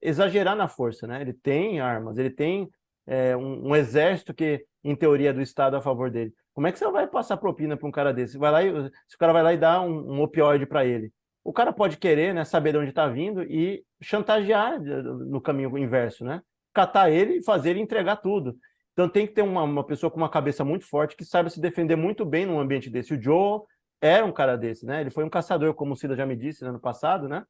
exagerar 0.00 0.54
na 0.54 0.68
força, 0.68 1.06
né? 1.06 1.20
Ele 1.20 1.32
tem 1.32 1.80
armas, 1.80 2.16
ele 2.16 2.30
tem 2.30 2.70
é, 3.06 3.36
um, 3.36 3.68
um, 3.68 3.76
exército 3.76 4.32
que, 4.32 4.64
em 4.82 4.94
teoria, 4.96 5.30
é 5.30 5.32
do 5.32 5.42
Estado 5.42 5.76
a 5.76 5.82
favor 5.82 6.10
dele. 6.10 6.32
Como 6.52 6.66
é 6.66 6.72
que 6.72 6.78
você 6.78 6.90
vai 6.90 7.06
passar 7.06 7.36
propina 7.36 7.76
para 7.76 7.88
um 7.88 7.92
cara 7.92 8.12
desse? 8.12 8.38
Vai 8.38 8.50
lá 8.50 8.62
e, 8.62 8.70
se 9.08 9.16
o 9.16 9.18
cara 9.18 9.32
vai 9.32 9.42
lá 9.42 9.52
e 9.52 9.58
dá 9.58 9.80
um, 9.80 10.14
um 10.14 10.22
opioide 10.22 10.66
para 10.66 10.84
ele, 10.84 11.12
o 11.42 11.52
cara 11.52 11.72
pode 11.72 11.98
querer 11.98 12.32
né, 12.32 12.44
saber 12.44 12.72
de 12.72 12.78
onde 12.78 12.88
está 12.88 13.06
vindo 13.06 13.42
e 13.42 13.84
chantagear 14.00 14.80
no 14.80 15.40
caminho 15.40 15.76
inverso, 15.76 16.24
né? 16.24 16.40
Catar 16.72 17.10
ele 17.10 17.34
e 17.34 17.44
fazer 17.44 17.70
ele 17.70 17.80
entregar 17.80 18.16
tudo. 18.16 18.56
Então 18.92 19.08
tem 19.08 19.26
que 19.26 19.34
ter 19.34 19.42
uma, 19.42 19.62
uma 19.62 19.84
pessoa 19.84 20.10
com 20.10 20.16
uma 20.16 20.28
cabeça 20.28 20.64
muito 20.64 20.86
forte 20.86 21.16
que 21.16 21.24
saiba 21.24 21.50
se 21.50 21.60
defender 21.60 21.96
muito 21.96 22.24
bem 22.24 22.46
num 22.46 22.58
ambiente 22.58 22.88
desse. 22.88 23.12
O 23.12 23.20
Joe 23.20 23.60
era 24.00 24.24
um 24.24 24.32
cara 24.32 24.56
desse, 24.56 24.86
né? 24.86 25.00
Ele 25.00 25.10
foi 25.10 25.24
um 25.24 25.28
caçador, 25.28 25.74
como 25.74 25.92
o 25.92 25.96
Cida 25.96 26.16
já 26.16 26.24
me 26.24 26.36
disse 26.36 26.62
no 26.62 26.70
ano 26.70 26.80
passado, 26.80 27.28
né? 27.28 27.44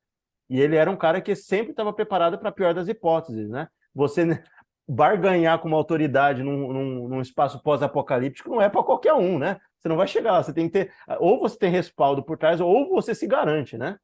E 0.48 0.60
ele 0.60 0.76
era 0.76 0.90
um 0.90 0.96
cara 0.96 1.20
que 1.20 1.34
sempre 1.34 1.70
estava 1.70 1.92
preparado 1.92 2.38
para 2.38 2.48
a 2.48 2.52
pior 2.52 2.74
das 2.74 2.88
hipóteses, 2.88 3.48
né? 3.48 3.68
Você 3.94 4.24
barganhar 4.86 5.58
com 5.58 5.68
uma 5.68 5.76
autoridade 5.76 6.42
num, 6.42 6.72
num, 6.72 7.08
num 7.08 7.20
espaço 7.20 7.62
pós-apocalíptico 7.62 8.50
não 8.50 8.60
é 8.60 8.68
para 8.68 8.82
qualquer 8.82 9.14
um, 9.14 9.38
né? 9.38 9.60
Você 9.78 9.88
não 9.88 9.96
vai 9.96 10.06
chegar 10.06 10.32
lá, 10.32 10.42
você 10.42 10.52
tem 10.52 10.68
que 10.68 10.72
ter, 10.72 10.92
ou 11.18 11.38
você 11.38 11.58
tem 11.58 11.70
respaldo 11.70 12.22
por 12.22 12.38
trás, 12.38 12.60
ou 12.60 12.88
você 12.90 13.14
se 13.14 13.26
garante, 13.26 13.76
né? 13.76 13.98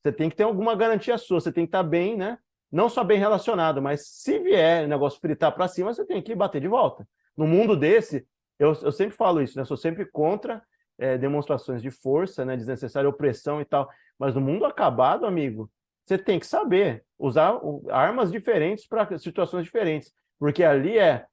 Você 0.00 0.12
tem 0.12 0.30
que 0.30 0.36
ter 0.36 0.44
alguma 0.44 0.74
garantia 0.74 1.18
sua, 1.18 1.40
você 1.40 1.52
tem 1.52 1.64
que 1.64 1.68
estar 1.68 1.82
bem, 1.82 2.16
né? 2.16 2.38
Não 2.70 2.88
só 2.88 3.02
bem 3.02 3.18
relacionado, 3.18 3.82
mas 3.82 4.06
se 4.06 4.38
vier 4.38 4.86
negócio 4.86 5.20
fritar 5.20 5.52
para 5.52 5.68
cima, 5.68 5.92
você 5.92 6.04
tem 6.04 6.22
que 6.22 6.34
bater 6.34 6.60
de 6.60 6.68
volta. 6.68 7.06
No 7.36 7.46
mundo 7.46 7.76
desse, 7.76 8.26
eu, 8.58 8.72
eu 8.82 8.92
sempre 8.92 9.16
falo 9.16 9.42
isso, 9.42 9.58
né? 9.58 9.64
Sou 9.64 9.76
sempre 9.76 10.04
contra 10.04 10.62
é, 10.96 11.18
demonstrações 11.18 11.82
de 11.82 11.90
força, 11.90 12.44
né? 12.44 12.56
Desnecessária 12.56 13.10
opressão 13.10 13.60
e 13.60 13.64
tal. 13.64 13.90
Mas 14.18 14.34
no 14.34 14.40
mundo 14.40 14.64
acabado, 14.64 15.26
amigo, 15.26 15.70
você 16.04 16.16
tem 16.16 16.38
que 16.38 16.46
saber 16.46 17.04
usar 17.18 17.58
armas 17.90 18.30
diferentes 18.30 18.86
para 18.86 19.18
situações 19.18 19.64
diferentes 19.64 20.12
porque 20.40 20.64
ali 20.64 20.98
é 20.98 21.26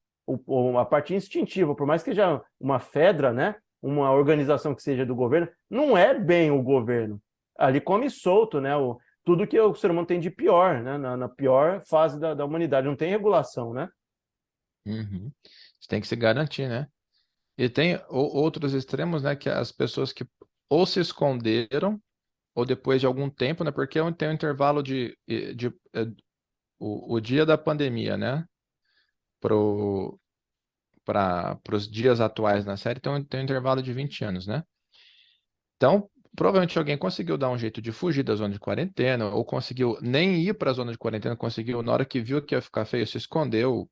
a 0.77 0.85
parte 0.85 1.15
instintiva, 1.15 1.73
por 1.73 1.87
mais 1.87 2.03
que 2.03 2.11
seja 2.11 2.43
uma 2.59 2.77
fedra, 2.77 3.31
né? 3.31 3.55
Uma 3.81 4.11
organização 4.11 4.75
que 4.75 4.83
seja 4.83 5.05
do 5.05 5.15
governo, 5.15 5.47
não 5.69 5.97
é 5.97 6.13
bem 6.13 6.51
o 6.51 6.61
governo. 6.61 7.21
Ali 7.57 7.79
come 7.79 8.09
solto, 8.09 8.59
né? 8.59 8.75
O, 8.75 8.99
tudo 9.23 9.47
que 9.47 9.57
o 9.57 9.73
ser 9.73 9.89
humano 9.89 10.05
tem 10.05 10.19
de 10.19 10.29
pior, 10.29 10.83
né? 10.83 10.97
Na, 10.97 11.15
na 11.15 11.29
pior 11.29 11.81
fase 11.81 12.19
da, 12.19 12.33
da, 12.33 12.43
humanidade, 12.43 12.85
não 12.85 12.95
tem 12.97 13.09
regulação, 13.09 13.73
né? 13.73 13.89
Uhum. 14.85 15.31
Tem 15.87 16.01
que 16.01 16.07
se 16.07 16.15
garantir, 16.17 16.67
né? 16.67 16.87
E 17.57 17.69
tem 17.69 17.99
outros 18.09 18.73
extremos, 18.73 19.23
né? 19.23 19.35
Que 19.35 19.49
as 19.49 19.71
pessoas 19.71 20.11
que 20.11 20.27
ou 20.69 20.85
se 20.85 20.99
esconderam, 20.99 22.01
ou 22.53 22.65
depois 22.65 22.99
de 22.99 23.07
algum 23.07 23.29
tempo, 23.29 23.63
né? 23.63 23.71
Porque 23.71 23.99
tem 24.17 24.27
um 24.27 24.33
intervalo 24.33 24.83
de, 24.83 25.17
de, 25.25 25.55
de 25.55 25.67
eh, 25.93 26.07
o, 26.77 27.15
o 27.15 27.21
dia 27.21 27.45
da 27.45 27.57
pandemia, 27.57 28.17
né? 28.17 28.45
Para 29.39 29.56
os 31.72 31.89
dias 31.89 32.20
atuais 32.20 32.65
na 32.65 32.77
série, 32.77 33.00
então 33.00 33.24
tem 33.24 33.41
um 33.41 33.44
intervalo 33.44 33.82
de 33.82 33.94
20 33.94 34.24
anos, 34.24 34.48
né? 34.48 34.63
Então, 35.75 36.10
provavelmente 36.36 36.77
alguém 36.77 36.98
conseguiu 36.98 37.38
dar 37.38 37.50
um 37.50 37.58
jeito 37.58 37.82
de 37.82 37.91
fugir 37.91 38.24
da 38.24 38.36
zona 38.36 38.53
de 38.53 38.60
quarentena, 38.60 39.29
ou 39.29 39.46
conseguiu 39.46 39.98
nem 40.01 40.41
ir 40.41 40.53
para 40.53 40.72
a 40.72 40.74
zona 40.74 40.91
de 40.91 40.98
quarentena, 40.98 41.36
conseguiu, 41.36 41.82
na 41.82 41.91
hora 41.94 42.06
que 42.06 42.20
viu 42.20 42.41
que 42.44 42.56
ia 42.56 42.62
ficar 42.62 42.86
feio, 42.86 43.06
se 43.08 43.17
escondeu. 43.17 43.89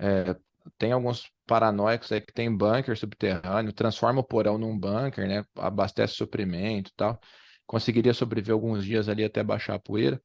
É, 0.00 0.36
tem 0.78 0.92
alguns 0.92 1.30
paranoicos 1.46 2.12
aí 2.12 2.20
que 2.20 2.32
tem 2.32 2.54
bunker 2.54 2.96
subterrâneo, 2.96 3.72
transforma 3.72 4.20
o 4.20 4.24
porão 4.24 4.58
num 4.58 4.78
bunker, 4.78 5.26
né? 5.26 5.44
Abastece 5.56 6.14
suprimento 6.14 6.90
e 6.90 6.94
tal. 6.94 7.18
Conseguiria 7.66 8.14
sobreviver 8.14 8.54
alguns 8.54 8.84
dias 8.84 9.08
ali 9.08 9.24
até 9.24 9.42
baixar 9.42 9.74
a 9.74 9.78
poeira. 9.78 10.22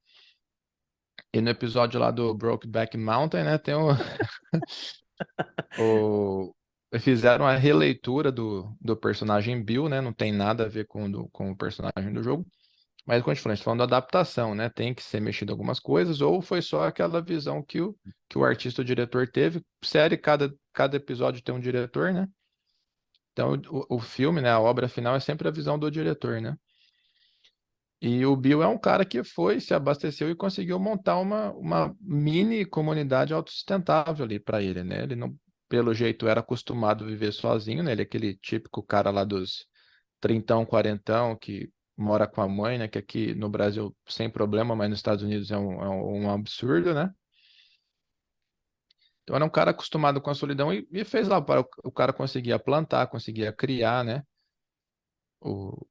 E 1.34 1.41
no 1.41 1.50
episódio 1.50 2.00
lá 2.00 2.12
do 2.12 2.34
Brokeback 2.34 2.98
Mountain, 2.98 3.43
né, 3.43 3.58
tem 3.58 3.74
o... 3.74 3.89
o... 5.79 6.55
Fizeram 7.00 7.46
a 7.48 7.55
releitura 7.55 8.32
do, 8.32 8.75
do 8.79 8.96
personagem 8.96 9.63
Bill, 9.63 9.89
né, 9.89 10.00
não 10.00 10.13
tem 10.13 10.32
nada 10.32 10.65
a 10.65 10.70
ver 10.70 10.86
com, 10.86 11.10
do, 11.10 11.27
com 11.29 11.51
o 11.51 11.58
personagem 11.58 12.13
do 12.13 12.22
jogo. 12.22 12.46
Mas, 13.05 13.22
como 13.22 13.32
a 13.32 13.36
gente 13.36 13.43
falou, 13.43 13.51
a 13.51 13.55
gente 13.55 13.63
tá 13.63 13.65
falando 13.65 13.79
da 13.79 13.98
adaptação, 13.98 14.55
né? 14.55 14.70
Tem 14.70 14.93
que 14.93 15.03
ser 15.03 15.20
mexido 15.20 15.51
algumas 15.51 15.79
coisas, 15.79 16.22
ou 16.22 16.41
foi 16.41 16.62
só 16.62 16.88
aquela 16.88 17.22
visão 17.22 17.62
que 17.62 17.82
o, 17.82 17.98
que 18.29 18.38
o 18.38 18.46
artista, 18.46 18.82
o 18.82 18.86
diretor 18.86 19.27
teve. 19.27 19.62
Série, 19.84 20.17
cada, 20.17 20.53
cada 20.72 20.96
episódio 20.96 21.43
tem 21.43 21.53
um 21.53 21.60
diretor, 21.60 22.13
né? 22.13 22.27
Então, 23.34 23.60
o, 23.70 23.98
o 23.98 24.00
filme, 24.00 24.39
né, 24.41 24.50
a 24.51 24.60
obra 24.60 24.88
final 24.88 25.15
é 25.15 25.20
sempre 25.20 25.48
a 25.48 25.51
visão 25.51 25.77
do 25.77 25.91
diretor, 25.91 26.39
né? 26.39 26.55
E 28.05 28.25
o 28.25 28.36
Bill 28.36 28.62
é 28.62 28.67
um 28.67 28.77
cara 28.77 29.05
que 29.05 29.24
foi, 29.24 29.62
se 29.62 29.74
abasteceu 29.74 30.29
e 30.29 30.36
conseguiu 30.36 30.77
montar 30.77 31.17
uma, 31.19 31.53
uma 31.53 31.95
mini 32.01 32.65
comunidade 32.65 33.33
autossustentável 33.33 34.25
ali 34.25 34.41
para 34.41 34.62
ele, 34.62 34.83
né? 34.83 35.03
Ele 35.03 35.15
não, 35.15 35.33
pelo 35.69 35.93
jeito, 35.93 36.27
era 36.27 36.41
acostumado 36.41 37.05
a 37.05 37.07
viver 37.07 37.31
sozinho, 37.31 37.81
né? 37.81 37.93
Ele 37.93 38.01
é 38.01 38.03
aquele 38.03 38.36
típico 38.36 38.83
cara 38.83 39.10
lá 39.10 39.24
dos 39.24 39.65
trintão, 40.19 40.65
quarentão, 40.65 41.33
que 41.38 41.72
mora 41.95 42.27
com 42.27 42.41
a 42.41 42.48
mãe, 42.48 42.77
né? 42.77 42.89
Que 42.89 42.98
aqui 42.98 43.33
no 43.36 43.48
Brasil 43.48 43.95
sem 44.05 44.29
problema, 44.29 44.75
mas 44.75 44.89
nos 44.89 45.00
Estados 45.00 45.24
Unidos 45.24 45.50
é 45.50 45.57
um, 45.57 45.81
é 45.81 45.89
um 45.89 46.29
absurdo, 46.29 46.93
né? 46.93 47.10
Então 49.24 49.33
era 49.33 49.45
um 49.45 49.50
cara 49.50 49.72
acostumado 49.72 50.19
com 50.19 50.29
a 50.29 50.36
solidão 50.36 50.74
e, 50.74 50.86
e 50.91 51.05
fez 51.05 51.29
lá 51.29 51.41
para 51.41 51.62
o, 51.62 51.69
o 51.86 51.91
cara 51.91 52.12
conseguia 52.12 52.60
plantar, 52.60 53.07
conseguia 53.07 53.53
criar, 53.53 54.03
né? 54.03 54.24
O, 55.39 55.88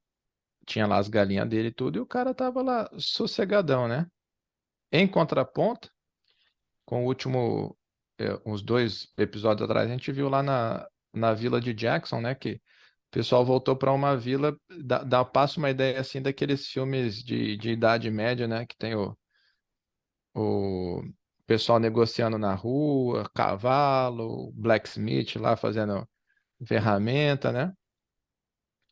tinha 0.67 0.87
lá 0.87 0.99
as 0.99 1.09
galinhas 1.09 1.49
dele 1.49 1.69
e 1.69 1.73
tudo, 1.73 1.99
e 1.99 2.01
o 2.01 2.07
cara 2.07 2.35
tava 2.35 2.63
lá 2.63 2.91
sossegadão, 2.99 3.89
né? 3.89 4.07
Em 4.91 5.07
contraponto, 5.09 5.91
com 6.85 7.05
o 7.05 7.07
último, 7.07 7.77
é, 8.19 8.39
uns 8.47 8.63
dois 8.63 9.09
episódios 9.17 9.69
atrás, 9.69 9.89
a 9.89 9.93
gente 9.93 10.13
viu 10.13 10.29
lá 10.29 10.43
na, 10.43 10.87
na 11.13 11.35
vila 11.35 11.61
de 11.61 11.73
Jackson, 11.75 12.21
né? 12.21 12.35
Que 12.35 12.55
o 12.55 12.61
pessoal 13.11 13.45
voltou 13.45 13.77
para 13.77 13.93
uma 13.93 14.17
vila, 14.17 14.57
dá, 14.85 15.03
dá 15.05 15.25
passa 15.25 15.59
uma 15.59 15.71
ideia 15.71 16.01
assim 16.01 16.21
daqueles 16.23 16.67
filmes 16.67 17.23
de, 17.23 17.57
de 17.57 17.71
Idade 17.71 18.11
Média, 18.11 18.47
né? 18.49 18.67
Que 18.67 18.77
tem 18.77 18.95
o, 18.95 19.17
o 20.35 21.03
pessoal 21.47 21.79
negociando 21.79 22.39
na 22.39 22.55
rua, 22.55 23.29
cavalo, 23.35 24.53
blacksmith 24.53 25.37
lá 25.37 25.57
fazendo 25.57 26.09
ferramenta, 26.67 27.53
né? 27.53 27.73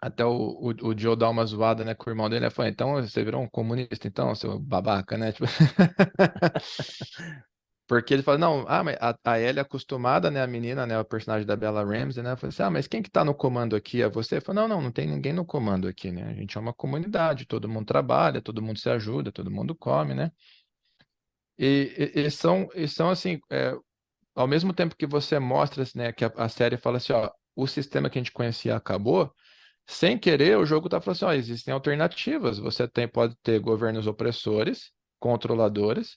Até 0.02 0.24
o, 0.24 0.32
o, 0.32 0.68
o 0.88 0.98
Joe 0.98 1.16
dá 1.16 1.28
uma 1.28 1.44
zoada, 1.44 1.84
né, 1.84 1.94
com 1.94 2.08
o 2.08 2.12
irmão 2.12 2.30
dele, 2.30 2.40
né? 2.40 2.50
Falou, 2.50 2.70
então 2.70 2.94
você 2.94 3.22
virou 3.22 3.42
um 3.42 3.48
comunista, 3.48 4.08
então, 4.08 4.34
seu 4.34 4.58
babaca, 4.58 5.18
né? 5.18 5.32
Tipo... 5.32 5.46
Porque 7.90 8.14
ele 8.14 8.22
fala, 8.22 8.38
não, 8.38 8.64
ah, 8.68 8.84
mas 8.84 8.96
a, 9.00 9.18
a 9.24 9.40
Ellie 9.40 9.58
é 9.58 9.62
acostumada, 9.62 10.30
né, 10.30 10.40
a 10.40 10.46
menina, 10.46 10.86
né, 10.86 10.96
o 10.96 11.04
personagem 11.04 11.44
da 11.44 11.56
Bella 11.56 11.84
Ramsey, 11.84 12.22
né, 12.22 12.36
falou 12.36 12.50
assim, 12.50 12.62
ah, 12.62 12.70
mas 12.70 12.86
quem 12.86 13.02
que 13.02 13.10
tá 13.10 13.24
no 13.24 13.34
comando 13.34 13.74
aqui? 13.74 14.00
É 14.00 14.08
você? 14.08 14.36
Ele 14.36 14.44
falou, 14.44 14.62
não, 14.62 14.76
não, 14.76 14.80
não 14.80 14.92
tem 14.92 15.08
ninguém 15.08 15.32
no 15.32 15.44
comando 15.44 15.88
aqui, 15.88 16.12
né, 16.12 16.22
a 16.22 16.32
gente 16.32 16.56
é 16.56 16.60
uma 16.60 16.72
comunidade, 16.72 17.46
todo 17.46 17.68
mundo 17.68 17.86
trabalha, 17.86 18.40
todo 18.40 18.62
mundo 18.62 18.78
se 18.78 18.88
ajuda, 18.88 19.32
todo 19.32 19.50
mundo 19.50 19.74
come, 19.74 20.14
né, 20.14 20.30
e, 21.58 22.12
e, 22.14 22.20
e 22.26 22.30
são, 22.30 22.68
e 22.76 22.86
são 22.86 23.10
assim, 23.10 23.40
é, 23.50 23.74
ao 24.36 24.46
mesmo 24.46 24.72
tempo 24.72 24.94
que 24.96 25.06
você 25.06 25.40
mostra, 25.40 25.84
né, 25.96 26.12
que 26.12 26.24
a, 26.24 26.32
a 26.36 26.48
série 26.48 26.76
fala 26.76 26.98
assim, 26.98 27.12
ó, 27.12 27.28
o 27.56 27.66
sistema 27.66 28.08
que 28.08 28.18
a 28.18 28.22
gente 28.22 28.32
conhecia 28.32 28.76
acabou, 28.76 29.34
sem 29.90 30.16
querer, 30.16 30.56
o 30.56 30.64
jogo 30.64 30.86
está 30.86 31.00
falando 31.00 31.16
assim: 31.16 31.24
ó, 31.24 31.32
existem 31.32 31.74
alternativas. 31.74 32.58
Você 32.58 32.86
tem, 32.86 33.08
pode 33.08 33.34
ter 33.42 33.58
governos 33.58 34.06
opressores, 34.06 34.92
controladores. 35.18 36.16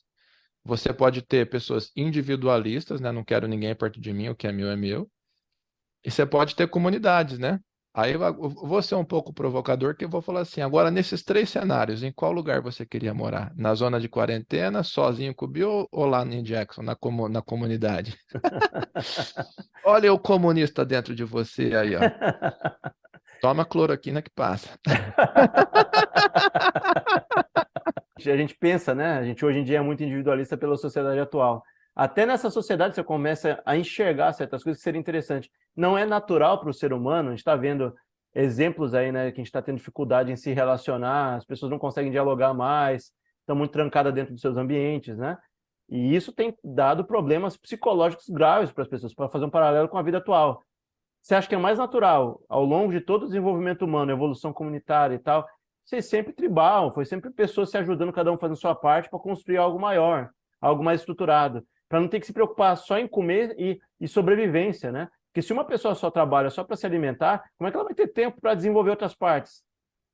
Você 0.63 0.94
pode 0.94 1.24
ter 1.24 1.50
pessoas 1.50 1.92
individualistas, 1.96 3.01
né? 3.01 3.12
Não 3.12 3.24
quero 3.24 3.48
ninguém 3.48 3.75
perto 3.75 4.00
de 4.00 4.13
mim, 4.13 4.30
o 4.30 4.36
que 4.36 4.48
é 4.48 4.51
meu 4.51 4.70
é 4.70 4.75
meu. 4.75 5.10
E 6.06 6.12
você 6.12 6.24
pode 6.24 6.56
ter 6.56 6.70
comunidades, 6.70 7.39
né? 7.39 7.60
Aí 7.96 8.13
eu 8.13 8.50
vou 8.50 8.82
ser 8.82 8.96
um 8.96 9.03
pouco 9.03 9.34
provocador, 9.34 9.96
que 9.96 10.06
eu 10.06 10.10
vou 10.10 10.22
falar 10.22 10.42
assim: 10.42 10.62
agora, 10.62 10.92
nesses 10.92 11.24
três 11.24 11.50
cenários, 11.50 12.03
em 12.03 12.12
qual 12.12 12.32
lugar 12.32 12.62
você 12.62 12.86
queria 12.86 13.13
morar? 13.13 13.51
Na 13.56 13.74
zona 13.74 14.00
de 14.00 14.08
quarentena, 14.08 14.84
sozinho 14.84 15.34
com 15.34 15.46
o 15.46 15.48
Bill 15.48 15.88
ou 15.92 16.06
lá 16.06 16.24
em 16.24 16.44
Jackson, 16.44 16.84
na, 16.84 16.96
comu 16.96 17.27
na 17.27 17.42
comunidade? 17.42 18.15
Olha 19.84 20.13
o 20.13 20.20
comunista 20.20 20.86
dentro 20.86 21.15
de 21.15 21.24
você 21.24 21.75
aí, 21.75 21.96
ó. 21.96 22.01
Toma 23.44 23.66
cloroquina 23.66 24.22
que 24.22 24.30
passa. 24.30 24.70
a 28.26 28.38
gente 28.38 28.56
pensa, 28.56 28.96
né? 28.96 29.18
A 29.18 29.24
gente 29.26 29.44
hoje 29.44 29.60
em 29.60 29.66
dia 29.66 29.80
é 29.80 29.82
muito 29.82 30.02
individualista 30.02 30.56
pela 30.56 30.78
sociedade 30.78 31.20
atual. 31.20 31.62
Até 31.94 32.26
nessa 32.26 32.50
sociedade 32.50 32.96
você 32.96 33.04
começa 33.04 33.62
a 33.66 33.76
enxergar 33.76 34.32
certas 34.32 34.64
coisas 34.64 34.80
que 34.80 34.84
seriam 34.86 35.02
interessantes. 35.02 35.50
Não 35.76 35.98
é 35.98 36.06
natural 36.06 36.62
para 36.62 36.70
o 36.70 36.74
ser 36.74 36.94
humano, 36.94 37.28
a 37.28 37.32
gente 37.32 37.40
está 37.40 37.54
vendo 37.54 37.94
exemplos 38.34 38.94
aí, 38.94 39.12
né, 39.12 39.30
que 39.30 39.42
a 39.42 39.44
gente 39.44 39.48
está 39.48 39.62
tendo 39.62 39.76
dificuldade 39.76 40.32
em 40.32 40.38
se 40.38 40.54
relacionar, 40.54 41.36
as 41.36 41.46
pessoas 41.46 41.70
não 41.70 41.78
conseguem 41.78 42.12
dialogar 42.12 42.54
mais, 42.54 43.12
estão 43.42 43.58
muito 43.58 43.72
trancadas 43.72 44.14
dentro 44.14 44.32
dos 44.32 44.40
seus 44.40 44.56
ambientes, 44.56 45.18
né? 45.18 45.38
E 45.90 46.16
isso 46.16 46.32
tem 46.32 46.56
dado 46.64 47.04
problemas 47.04 47.58
psicológicos 47.58 48.30
graves 48.30 48.72
para 48.72 48.84
as 48.84 48.90
pessoas, 48.90 49.14
para 49.14 49.28
fazer 49.28 49.44
um 49.44 49.50
paralelo 49.50 49.90
com 49.90 49.98
a 49.98 50.02
vida 50.02 50.20
atual. 50.20 50.64
Você 51.24 51.36
acha 51.36 51.48
que 51.48 51.56
é 51.56 51.58
mais 51.58 51.77
natural, 51.77 52.42
ao 52.50 52.65
longo 52.65 52.92
de 52.92 53.00
todo 53.00 53.24
o 53.24 53.27
desenvolvimento 53.27 53.86
humano, 53.86 54.12
evolução 54.12 54.51
comunitária 54.51 55.15
e 55.15 55.20
tal, 55.20 55.48
ser 55.86 56.01
sempre 56.01 56.34
tribal, 56.34 56.92
foi 56.92 57.06
sempre 57.06 57.30
pessoas 57.32 57.72
se 57.72 57.77
ajudando, 57.77 58.12
cada 58.12 58.30
um 58.30 58.38
fazendo 58.38 58.58
sua 58.58 58.75
parte 58.75 59.10
para 59.10 59.18
construir 59.18 59.56
algo 59.56 59.80
maior, 59.80 60.32
algo 60.60 60.84
mais 60.84 61.00
estruturado, 61.00 61.65
para 61.88 62.01
não 62.01 62.10
ter 62.10 62.20
que 62.20 62.25
se 62.25 62.34
preocupar 62.34 62.75
só 62.75 63.00
em 63.00 63.08
comer 63.08 63.56
e, 63.58 63.80
e 64.01 64.08
sobrevivência, 64.08 64.92
né? 64.92 65.08
Porque 65.27 65.42
se 65.42 65.53
uma 65.53 65.63
pessoa 65.63 65.96
só 65.96 66.12
trabalha 66.12 66.50
só 66.50 66.62
para 66.62 66.75
se 66.75 66.86
alimentar, 66.86 67.42
como 67.58 67.70
é 67.70 67.72
que 67.72 67.77
ela 67.77 67.86
vai 67.86 67.96
ter 67.96 68.10
tempo 68.10 68.42
para 68.42 68.53
desenvolver 68.53 68.89
outras 68.89 69.15
partes? 69.15 69.63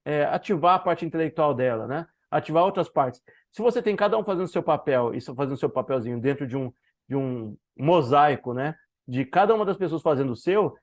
É, 0.05 0.25
ativar 0.25 0.75
a 0.75 0.79
parte 0.79 1.07
intelectual 1.07 1.55
dela, 1.55 1.87
né? 1.87 2.05
Ativar 2.29 2.63
outras 2.63 2.87
partes. 2.87 3.19
Se 3.51 3.63
você 3.63 3.81
tem 3.81 3.95
cada 3.95 4.15
um 4.15 4.23
fazendo 4.23 4.47
seu 4.47 4.61
papel 4.61 5.15
e 5.15 5.21
fazendo 5.21 5.57
seu 5.57 5.71
papelzinho 5.71 6.21
dentro 6.21 6.45
de 6.45 6.55
um, 6.55 6.71
de 7.07 7.15
um 7.15 7.57
mosaico, 7.75 8.53
né? 8.53 8.75
De 9.07 9.25
cada 9.25 9.55
uma 9.55 9.65
das 9.65 9.75
pessoas 9.75 10.03
fazendo 10.03 10.33
o 10.33 10.35
seu, 10.35 10.77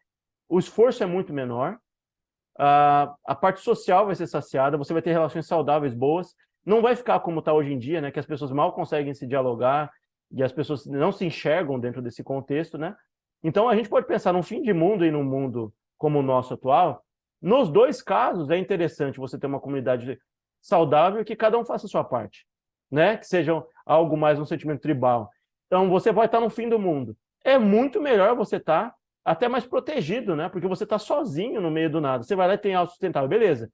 o 0.49 0.59
esforço 0.59 1.03
é 1.03 1.07
muito 1.07 1.33
menor, 1.33 1.79
a, 2.59 3.15
a 3.25 3.35
parte 3.35 3.61
social 3.61 4.07
vai 4.07 4.15
ser 4.15 4.27
saciada, 4.27 4.79
você 4.79 4.93
vai 4.93 5.03
ter 5.03 5.13
relações 5.13 5.47
saudáveis 5.47 5.95
boas, 5.95 6.35
não 6.65 6.83
vai 6.83 6.97
ficar 6.97 7.21
como 7.21 7.41
está 7.41 7.53
hoje 7.53 7.73
em 7.73 7.79
dia, 7.79 8.01
né, 8.01 8.11
que 8.11 8.19
as 8.19 8.27
pessoas 8.27 8.51
mal 8.51 8.73
conseguem 8.73 9.15
se 9.15 9.27
dialogar 9.27 9.91
e 10.31 10.43
as 10.43 10.53
pessoas 10.53 10.87
não 10.87 11.13
se 11.13 11.25
enxergam 11.25 11.79
dentro 11.79 12.03
desse 12.03 12.25
contexto, 12.25 12.77
né? 12.77 12.97
Então 13.43 13.69
a 13.69 13.77
gente 13.77 13.89
pode 13.89 14.07
pensar 14.07 14.33
num 14.33 14.43
fim 14.43 14.61
de 14.61 14.73
mundo 14.73 15.05
e 15.05 15.11
num 15.11 15.23
mundo 15.23 15.73
como 15.97 16.19
o 16.19 16.23
nosso 16.23 16.55
atual. 16.55 17.05
Nos 17.41 17.69
dois 17.69 18.03
casos 18.03 18.51
é 18.51 18.59
interessante 18.59 19.21
você 19.21 19.39
ter 19.39 19.47
uma 19.47 19.61
comunidade 19.61 20.19
saudável 20.61 21.25
que 21.25 21.37
cada 21.37 21.57
um 21.57 21.65
faça 21.65 21.87
a 21.87 21.89
sua 21.89 22.03
parte, 22.03 22.45
né? 22.91 23.17
Que 23.17 23.27
seja 23.27 23.63
algo 23.85 24.17
mais 24.17 24.41
um 24.41 24.45
sentimento 24.45 24.81
tribal. 24.81 25.31
Então 25.67 25.89
você 25.89 26.11
vai 26.11 26.27
estar 26.27 26.41
no 26.41 26.51
fim 26.51 26.69
do 26.69 26.79
mundo. 26.79 27.17
É 27.45 27.57
muito 27.57 28.01
melhor 28.01 28.35
você 28.35 28.57
estar 28.57 28.93
até 29.27 29.49
mais 29.49 29.67
protegido, 29.67 30.37
né? 30.37 30.49
Porque 30.49 30.69
você 30.69 30.85
está 30.85 31.01
sozinho 31.01 31.61
no 31.61 31.69
meio 31.69 31.91
do 31.91 32.01
nada. 32.01 32.23
Você 32.23 32.37
vai 32.37 32.47
lá 32.47 32.55
e 32.55 32.59
tem 32.59 32.77
autossustentável, 32.77 33.29
beleza. 33.29 33.69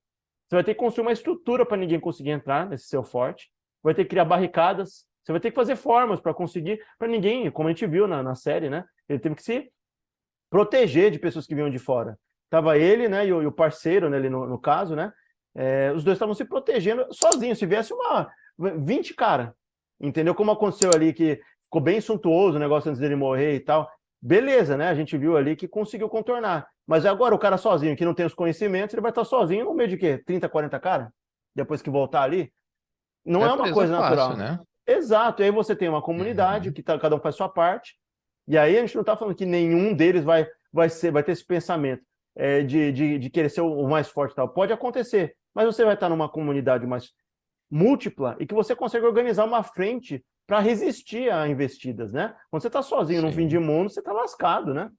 Você 0.48 0.56
vai 0.56 0.64
ter 0.64 0.72
que 0.72 0.80
construir 0.80 1.04
uma 1.04 1.12
estrutura 1.12 1.66
para 1.66 1.76
ninguém 1.76 2.00
conseguir 2.00 2.30
entrar 2.30 2.66
nesse 2.66 2.86
seu 2.86 3.04
forte. 3.04 3.50
Vai 3.82 3.92
ter 3.92 4.04
que 4.04 4.10
criar 4.10 4.24
barricadas. 4.24 5.04
Você 5.22 5.30
vai 5.30 5.40
ter 5.42 5.50
que 5.50 5.54
fazer 5.54 5.76
formas 5.76 6.22
para 6.22 6.32
conseguir, 6.32 6.82
para 6.98 7.06
ninguém, 7.06 7.50
como 7.50 7.68
a 7.68 7.70
gente 7.70 7.86
viu 7.86 8.08
na, 8.08 8.22
na 8.22 8.34
série, 8.34 8.70
né? 8.70 8.82
Ele 9.06 9.18
teve 9.18 9.34
que 9.34 9.42
se 9.42 9.70
proteger 10.48 11.10
de 11.10 11.18
pessoas 11.18 11.46
que 11.46 11.54
vinham 11.54 11.68
de 11.68 11.78
fora. 11.78 12.18
Tava 12.48 12.78
ele, 12.78 13.06
né, 13.06 13.26
e 13.26 13.32
o, 13.32 13.42
e 13.42 13.46
o 13.46 13.52
parceiro, 13.52 14.08
né, 14.08 14.16
ali 14.16 14.30
no, 14.30 14.46
no 14.46 14.58
caso, 14.58 14.96
né? 14.96 15.12
É, 15.54 15.92
os 15.94 16.02
dois 16.02 16.16
estavam 16.16 16.34
se 16.34 16.46
protegendo 16.46 17.06
sozinhos. 17.10 17.58
Se 17.58 17.66
viesse 17.66 17.92
uma 17.92 18.30
20 18.58 19.14
cara, 19.14 19.54
entendeu? 20.00 20.34
Como 20.34 20.50
aconteceu 20.50 20.90
ali 20.94 21.12
que 21.12 21.38
ficou 21.62 21.80
bem 21.80 22.00
suntuoso 22.00 22.56
o 22.56 22.60
negócio 22.60 22.88
antes 22.88 23.00
dele 23.00 23.16
morrer 23.16 23.54
e 23.54 23.60
tal 23.60 23.86
beleza, 24.22 24.76
né? 24.76 24.88
A 24.88 24.94
gente 24.94 25.18
viu 25.18 25.36
ali 25.36 25.56
que 25.56 25.66
conseguiu 25.66 26.08
contornar. 26.08 26.68
Mas 26.86 27.04
agora 27.04 27.34
o 27.34 27.38
cara 27.38 27.56
sozinho, 27.56 27.96
que 27.96 28.04
não 28.04 28.14
tem 28.14 28.24
os 28.24 28.34
conhecimentos, 28.34 28.94
ele 28.94 29.02
vai 29.02 29.10
estar 29.10 29.24
sozinho 29.24 29.64
no 29.64 29.74
meio 29.74 29.88
de 29.88 29.96
quê? 29.96 30.22
30, 30.24 30.48
40 30.48 30.78
cara? 30.78 31.12
Depois 31.54 31.82
que 31.82 31.90
voltar 31.90 32.22
ali? 32.22 32.52
Não 33.24 33.44
é, 33.44 33.48
é 33.48 33.52
uma 33.52 33.72
coisa 33.72 33.92
natural. 33.92 34.30
Fácil, 34.30 34.44
né? 34.44 34.60
Exato. 34.86 35.42
E 35.42 35.44
aí 35.44 35.50
você 35.50 35.74
tem 35.74 35.88
uma 35.88 36.02
comunidade 36.02 36.68
uhum. 36.68 36.74
que 36.74 36.82
tá, 36.82 36.98
cada 36.98 37.16
um 37.16 37.20
faz 37.20 37.34
sua 37.34 37.48
parte. 37.48 37.96
E 38.46 38.56
aí 38.56 38.76
a 38.76 38.80
gente 38.80 38.94
não 38.94 39.02
está 39.02 39.16
falando 39.16 39.34
que 39.34 39.46
nenhum 39.46 39.94
deles 39.94 40.24
vai, 40.24 40.46
vai, 40.72 40.88
ser, 40.88 41.10
vai 41.10 41.22
ter 41.22 41.32
esse 41.32 41.44
pensamento 41.44 42.02
é, 42.34 42.62
de, 42.62 42.92
de, 42.92 43.18
de 43.18 43.30
querer 43.30 43.48
ser 43.48 43.60
o 43.60 43.88
mais 43.88 44.08
forte 44.08 44.34
tal. 44.34 44.48
Pode 44.48 44.72
acontecer, 44.72 45.36
mas 45.54 45.66
você 45.66 45.84
vai 45.84 45.94
estar 45.94 46.08
numa 46.08 46.28
comunidade 46.28 46.86
mais 46.86 47.12
múltipla 47.70 48.36
e 48.38 48.46
que 48.46 48.54
você 48.54 48.74
consegue 48.74 49.06
organizar 49.06 49.44
uma 49.44 49.62
frente 49.62 50.24
para 50.52 50.60
resistir 50.60 51.32
a 51.32 51.48
investidas, 51.48 52.12
né? 52.12 52.36
Quando 52.50 52.60
você 52.60 52.66
está 52.66 52.82
sozinho 52.82 53.22
Sim. 53.22 53.26
no 53.26 53.32
fim 53.32 53.48
de 53.48 53.58
mundo, 53.58 53.88
você 53.88 54.00
está 54.00 54.12
lascado, 54.12 54.74
né? 54.74 54.90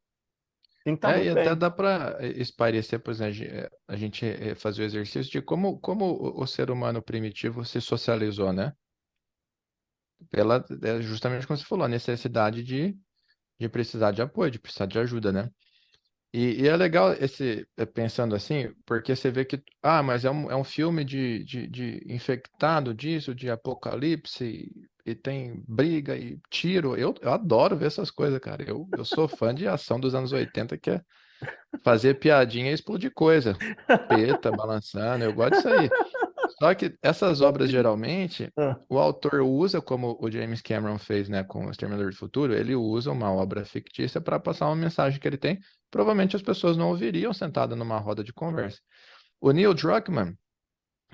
Tem 0.84 0.96
que 0.96 0.98
estar 0.98 1.14
tá 1.14 1.20
é, 1.20 1.26
e 1.28 1.32
bem. 1.32 1.44
até 1.44 1.56
dá 1.56 1.70
para 1.70 2.18
esparecer, 2.26 2.98
por 3.00 3.12
exemplo, 3.12 3.70
a 3.88 3.96
gente 3.96 4.26
eh, 4.26 4.56
fazer 4.56 4.82
o 4.82 4.86
exercício 4.86 5.32
de 5.32 5.44
como, 5.44 5.80
como 5.80 6.42
o 6.42 6.48
ser 6.48 6.72
humano 6.72 7.04
primitivo 7.04 7.64
se 7.64 7.80
socializou, 7.80 8.52
né? 8.52 8.74
Pela, 10.32 10.66
é 10.82 11.00
justamente 11.04 11.46
como 11.46 11.56
você 11.56 11.66
falou, 11.66 11.86
a 11.86 11.88
necessidade 11.88 12.64
de, 12.64 12.98
de 13.60 13.70
precisar 13.70 14.10
de 14.10 14.24
apoio, 14.24 14.50
de 14.50 14.60
precisar 14.60 14.88
de 14.88 14.98
ajuda, 14.98 15.32
né? 15.32 15.52
E, 16.34 16.64
e, 16.64 16.68
é 16.68 16.76
legal 16.76 17.14
esse 17.14 17.68
eh, 17.78 17.86
pensando 17.86 18.34
assim, 18.34 18.74
porque 18.88 19.16
você 19.16 19.30
vê 19.30 19.46
que, 19.46 19.62
ah, 19.84 20.02
mas 20.02 20.26
é 20.26 20.32
um, 20.32 20.50
é 20.50 20.56
um 20.56 20.64
filme 20.64 21.06
de, 21.06 21.44
de, 21.44 21.68
de 21.68 22.04
infectado 22.12 22.92
disso, 22.92 23.36
de 23.36 23.52
apocalipse, 23.52 24.68
e 25.06 25.14
tem 25.16 25.64
briga 25.68 26.16
e 26.16 26.40
tiro. 26.50 26.96
Eu, 26.96 27.14
eu 27.22 27.32
adoro 27.32 27.76
ver 27.76 27.88
essas 27.88 28.10
coisas, 28.12 28.40
cara. 28.40 28.64
Eu, 28.68 28.88
eu 28.98 29.04
sou 29.06 29.28
fã 29.28 29.54
de 29.54 29.68
ação 29.68 30.00
dos 30.00 30.16
anos 30.16 30.32
80, 30.32 30.78
que 30.78 30.90
é 30.92 31.02
fazer 31.84 32.16
piadinha 32.16 32.72
e 32.72 32.74
explodir 32.74 33.12
coisa. 33.14 33.58
Peta, 34.08 34.52
balançando, 34.52 35.26
eu 35.26 35.34
gosto 35.34 35.56
disso 35.56 35.68
aí. 35.70 35.90
Só 36.60 36.74
que 36.74 36.96
essas 37.02 37.42
obras, 37.42 37.70
geralmente, 37.70 38.50
Ah. 38.58 38.78
o 38.88 38.98
autor 38.98 39.42
usa, 39.42 39.82
como 39.82 40.18
o 40.22 40.32
James 40.32 40.62
Cameron 40.62 40.98
fez, 40.98 41.28
né, 41.28 41.44
com 41.44 41.66
o 41.66 41.72
Exterminador 41.72 42.12
do 42.12 42.16
Futuro, 42.16 42.54
ele 42.54 42.76
usa 42.76 43.12
uma 43.12 43.32
obra 43.32 43.66
fictícia 43.66 44.22
para 44.22 44.40
passar 44.40 44.68
uma 44.68 44.76
mensagem 44.76 45.20
que 45.20 45.28
ele 45.28 45.38
tem. 45.38 45.60
Provavelmente 45.92 46.36
as 46.36 46.42
pessoas 46.42 46.78
não 46.78 46.90
ouviriam 46.90 47.34
sentada 47.34 47.76
numa 47.76 47.98
roda 47.98 48.24
de 48.24 48.32
conversa. 48.32 48.80
O 49.42 49.52
Neil 49.52 49.74
Druckmann, 49.74 50.36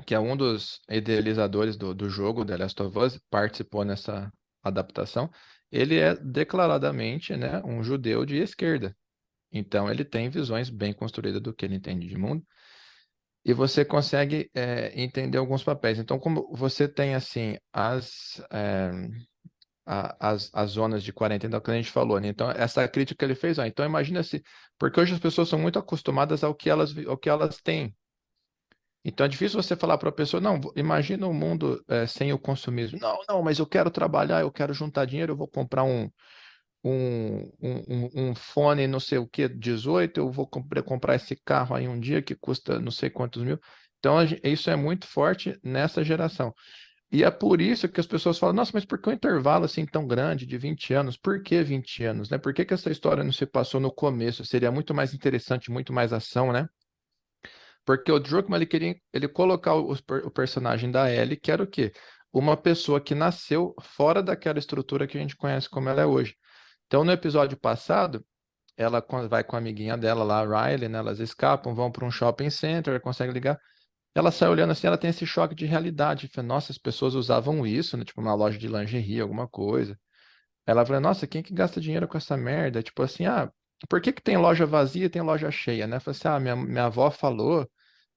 que 0.06 0.14
é 0.16 0.20
um 0.20 0.36
dos 0.38 0.82
idealizadores 0.90 1.78
do, 1.78 1.94
do 1.94 2.10
jogo 2.10 2.46
The 2.46 2.58
Last 2.58 2.82
of 2.82 2.98
Us, 2.98 3.20
participou 3.30 3.84
nessa 3.86 4.32
adaptação. 4.64 5.30
Ele 5.72 5.98
é 6.00 6.16
declaradamente, 6.16 7.36
né, 7.36 7.62
um 7.64 7.84
judeu 7.84 8.26
de 8.26 8.38
esquerda. 8.38 8.96
Então 9.52 9.90
ele 9.92 10.06
tem 10.06 10.30
visões 10.30 10.70
bem 10.70 10.94
construídas 10.94 11.42
do 11.42 11.54
que 11.54 11.66
ele 11.66 11.76
entende 11.76 12.08
de 12.08 12.18
mundo 12.18 12.46
e 13.44 13.54
você 13.54 13.86
consegue 13.86 14.50
é, 14.54 14.92
entender 15.02 15.38
alguns 15.38 15.64
papéis. 15.64 15.98
Então, 16.00 16.20
como 16.20 16.50
você 16.56 16.88
tem 16.88 17.16
assim 17.16 17.58
as, 17.74 18.42
é, 18.52 18.92
a- 19.86 20.32
as, 20.32 20.52
as 20.54 20.72
zonas 20.72 21.04
de 21.04 21.14
quarentena 21.14 21.62
que 21.62 21.72
a 21.72 21.76
gente 21.76 21.92
falou, 21.92 22.20
né? 22.20 22.28
Então, 22.30 22.52
essa 22.52 22.88
crítica 22.88 23.18
que 23.20 23.26
ele 23.26 23.36
fez, 23.36 23.58
ó, 23.60 23.66
então 23.66 23.86
imagina 23.86 24.24
se, 24.24 24.44
porque 24.78 25.00
hoje 25.00 25.14
as 25.14 25.20
pessoas 25.20 25.50
são 25.50 25.60
muito 25.60 25.80
acostumadas 25.80 26.44
ao 26.44 26.56
que 26.56 26.70
elas, 26.70 26.96
ao 27.08 27.18
que 27.18 27.30
elas 27.30 27.58
têm. 27.62 27.96
Então 29.04 29.26
é 29.26 29.30
difícil 29.30 29.62
você 29.62 29.76
falar 29.76 29.98
para 29.98 30.10
a 30.10 30.12
pessoa, 30.12 30.42
não, 30.42 30.60
imagina 30.76 31.28
um 31.28 31.34
mundo 31.34 31.84
é, 31.88 32.06
sem 32.06 32.34
o 32.34 32.40
consumismo. 32.40 33.00
Não, 33.00 33.20
não, 33.28 33.42
mas 33.44 33.60
eu 33.60 33.66
quero 33.68 33.90
trabalhar, 33.90 34.42
eu 34.42 34.52
quero 34.52 34.74
juntar 34.74 35.06
dinheiro, 35.06 35.34
eu 35.34 35.38
vou 35.38 35.48
comprar 35.48 35.84
um, 35.84 36.10
um, 36.84 37.52
um, 37.62 38.10
um- 38.32 38.36
fone 38.36 38.88
não 38.88 39.00
sei 39.00 39.18
o 39.18 39.28
que, 39.28 39.48
18, 39.50 40.20
eu 40.20 40.32
vou 40.32 40.48
comprar, 40.48 40.84
comprar 40.84 41.16
esse 41.16 41.36
carro 41.46 41.76
aí 41.76 41.88
um 41.88 42.00
dia 42.00 42.22
que 42.22 42.36
custa 42.36 42.80
não 42.80 42.92
sei 42.92 43.10
quantos 43.10 43.44
mil. 43.44 43.60
Então, 44.00 44.18
isso 44.44 44.70
é 44.70 44.76
muito 44.78 45.06
forte 45.08 45.60
nessa 45.64 46.04
geração. 46.04 46.54
E 47.12 47.24
é 47.24 47.32
por 47.32 47.62
isso 47.62 47.90
que 47.90 48.00
as 48.00 48.08
pessoas 48.08 48.38
falam, 48.40 48.56
nossa, 48.56 48.72
mas 48.74 48.86
por 48.86 49.02
que 49.02 49.10
um 49.10 49.14
intervalo 49.14 49.66
assim 49.66 49.86
tão 49.86 50.08
grande 50.08 50.46
de 50.46 50.58
20 50.58 50.94
anos? 50.94 51.18
Por 51.18 51.44
que 51.44 51.64
20 51.64 52.04
anos, 52.04 52.30
né? 52.30 52.38
Por 52.38 52.54
que 52.54 52.66
que 52.66 52.74
essa 52.74 52.92
história 52.92 53.24
não 53.24 53.32
se 53.32 53.46
passou 53.48 53.80
no 53.82 53.92
começo? 53.94 54.46
Seria 54.46 54.72
muito 54.72 54.94
mais 54.94 55.14
interessante, 55.14 55.72
muito 55.72 55.94
mais 55.94 56.14
ação, 56.14 56.52
né? 56.54 56.68
Porque 57.90 58.12
o 58.12 58.20
Druckmann, 58.20 58.60
ele 58.60 58.68
queria 58.68 58.96
ele 59.12 59.28
colocar 59.28 59.74
o, 59.74 59.94
o 60.24 60.30
personagem 60.30 60.92
da 60.92 61.12
Ellie, 61.12 61.36
que 61.36 61.52
era 61.52 61.64
o 61.64 61.66
quê? 61.66 61.92
Uma 62.32 62.56
pessoa 62.56 63.02
que 63.02 63.16
nasceu 63.16 63.74
fora 63.82 64.22
daquela 64.22 64.60
estrutura 64.60 65.08
que 65.08 65.18
a 65.18 65.22
gente 65.22 65.36
conhece 65.36 65.68
como 65.68 65.90
ela 65.90 66.02
é 66.02 66.06
hoje. 66.06 66.36
Então, 66.86 67.04
no 67.04 67.12
episódio 67.12 67.58
passado, 67.58 68.24
ela 68.78 69.04
vai 69.28 69.44
com 69.44 69.56
a 69.56 69.60
amiguinha 69.60 69.98
dela 69.98 70.24
lá, 70.24 70.44
Riley, 70.44 70.88
né? 70.88 71.00
Elas 71.00 71.20
escapam, 71.20 71.74
vão 71.74 71.92
para 71.92 72.06
um 72.06 72.12
shopping 72.12 72.52
center, 72.52 73.02
consegue 73.02 73.34
ligar. 73.34 73.60
Ela 74.14 74.30
sai 74.30 74.50
olhando 74.50 74.70
assim, 74.70 74.86
ela 74.86 74.96
tem 74.96 75.10
esse 75.10 75.26
choque 75.26 75.56
de 75.56 75.66
realidade. 75.66 76.28
Fala, 76.28 76.48
Nossa, 76.48 76.72
as 76.72 76.78
pessoas 76.78 77.16
usavam 77.16 77.66
isso, 77.66 77.98
né? 77.98 78.06
Tipo, 78.06 78.22
uma 78.22 78.36
loja 78.36 78.60
de 78.60 78.68
lingerie, 78.68 79.20
alguma 79.20 79.48
coisa. 79.48 79.98
Ela 80.68 80.86
fala, 80.86 81.00
nossa, 81.00 81.26
quem 81.26 81.42
que 81.42 81.56
gasta 81.56 81.82
dinheiro 81.82 82.08
com 82.08 82.20
essa 82.20 82.38
merda? 82.38 82.84
Tipo 82.84 83.02
assim, 83.02 83.26
ah, 83.26 83.52
por 83.90 84.00
que 84.00 84.14
que 84.14 84.22
tem 84.22 84.38
loja 84.38 84.64
vazia 84.68 85.06
e 85.06 85.10
tem 85.10 85.24
loja 85.24 85.50
cheia, 85.50 85.88
né? 85.88 86.00
Fala 86.00 86.16
assim, 86.16 86.28
ah, 86.28 86.40
minha, 86.40 86.56
minha 86.56 86.86
avó 86.86 87.10
falou 87.10 87.68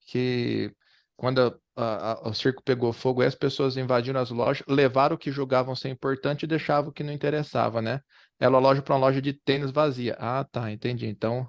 que 0.07 0.75
quando 1.17 1.41
a- 1.77 2.13
a- 2.13 2.29
o 2.29 2.35
circo 2.35 2.63
pegou 2.63 2.93
fogo, 2.93 3.21
aí 3.23 3.29
as 3.29 3.35
pessoas 3.35 3.77
invadiram 3.77 4.21
as 4.21 4.31
lojas, 4.31 4.65
levaram 4.69 5.15
o 5.17 5.19
que 5.19 5.31
julgavam 5.31 5.75
ser 5.75 5.89
importante 5.91 6.43
e 6.45 6.47
deixavam 6.47 6.91
o 6.91 6.93
que 6.93 7.03
não 7.03 7.13
interessava, 7.13 7.81
né? 7.81 8.01
Ela 8.41 8.59
loja 8.59 8.83
para 8.83 8.95
uma 8.95 9.01
loja 9.01 9.23
de 9.23 9.33
tênis 9.33 9.71
vazia. 9.71 10.17
Ah, 10.19 10.45
tá, 10.51 10.71
entendi. 10.73 11.07
Então, 11.07 11.49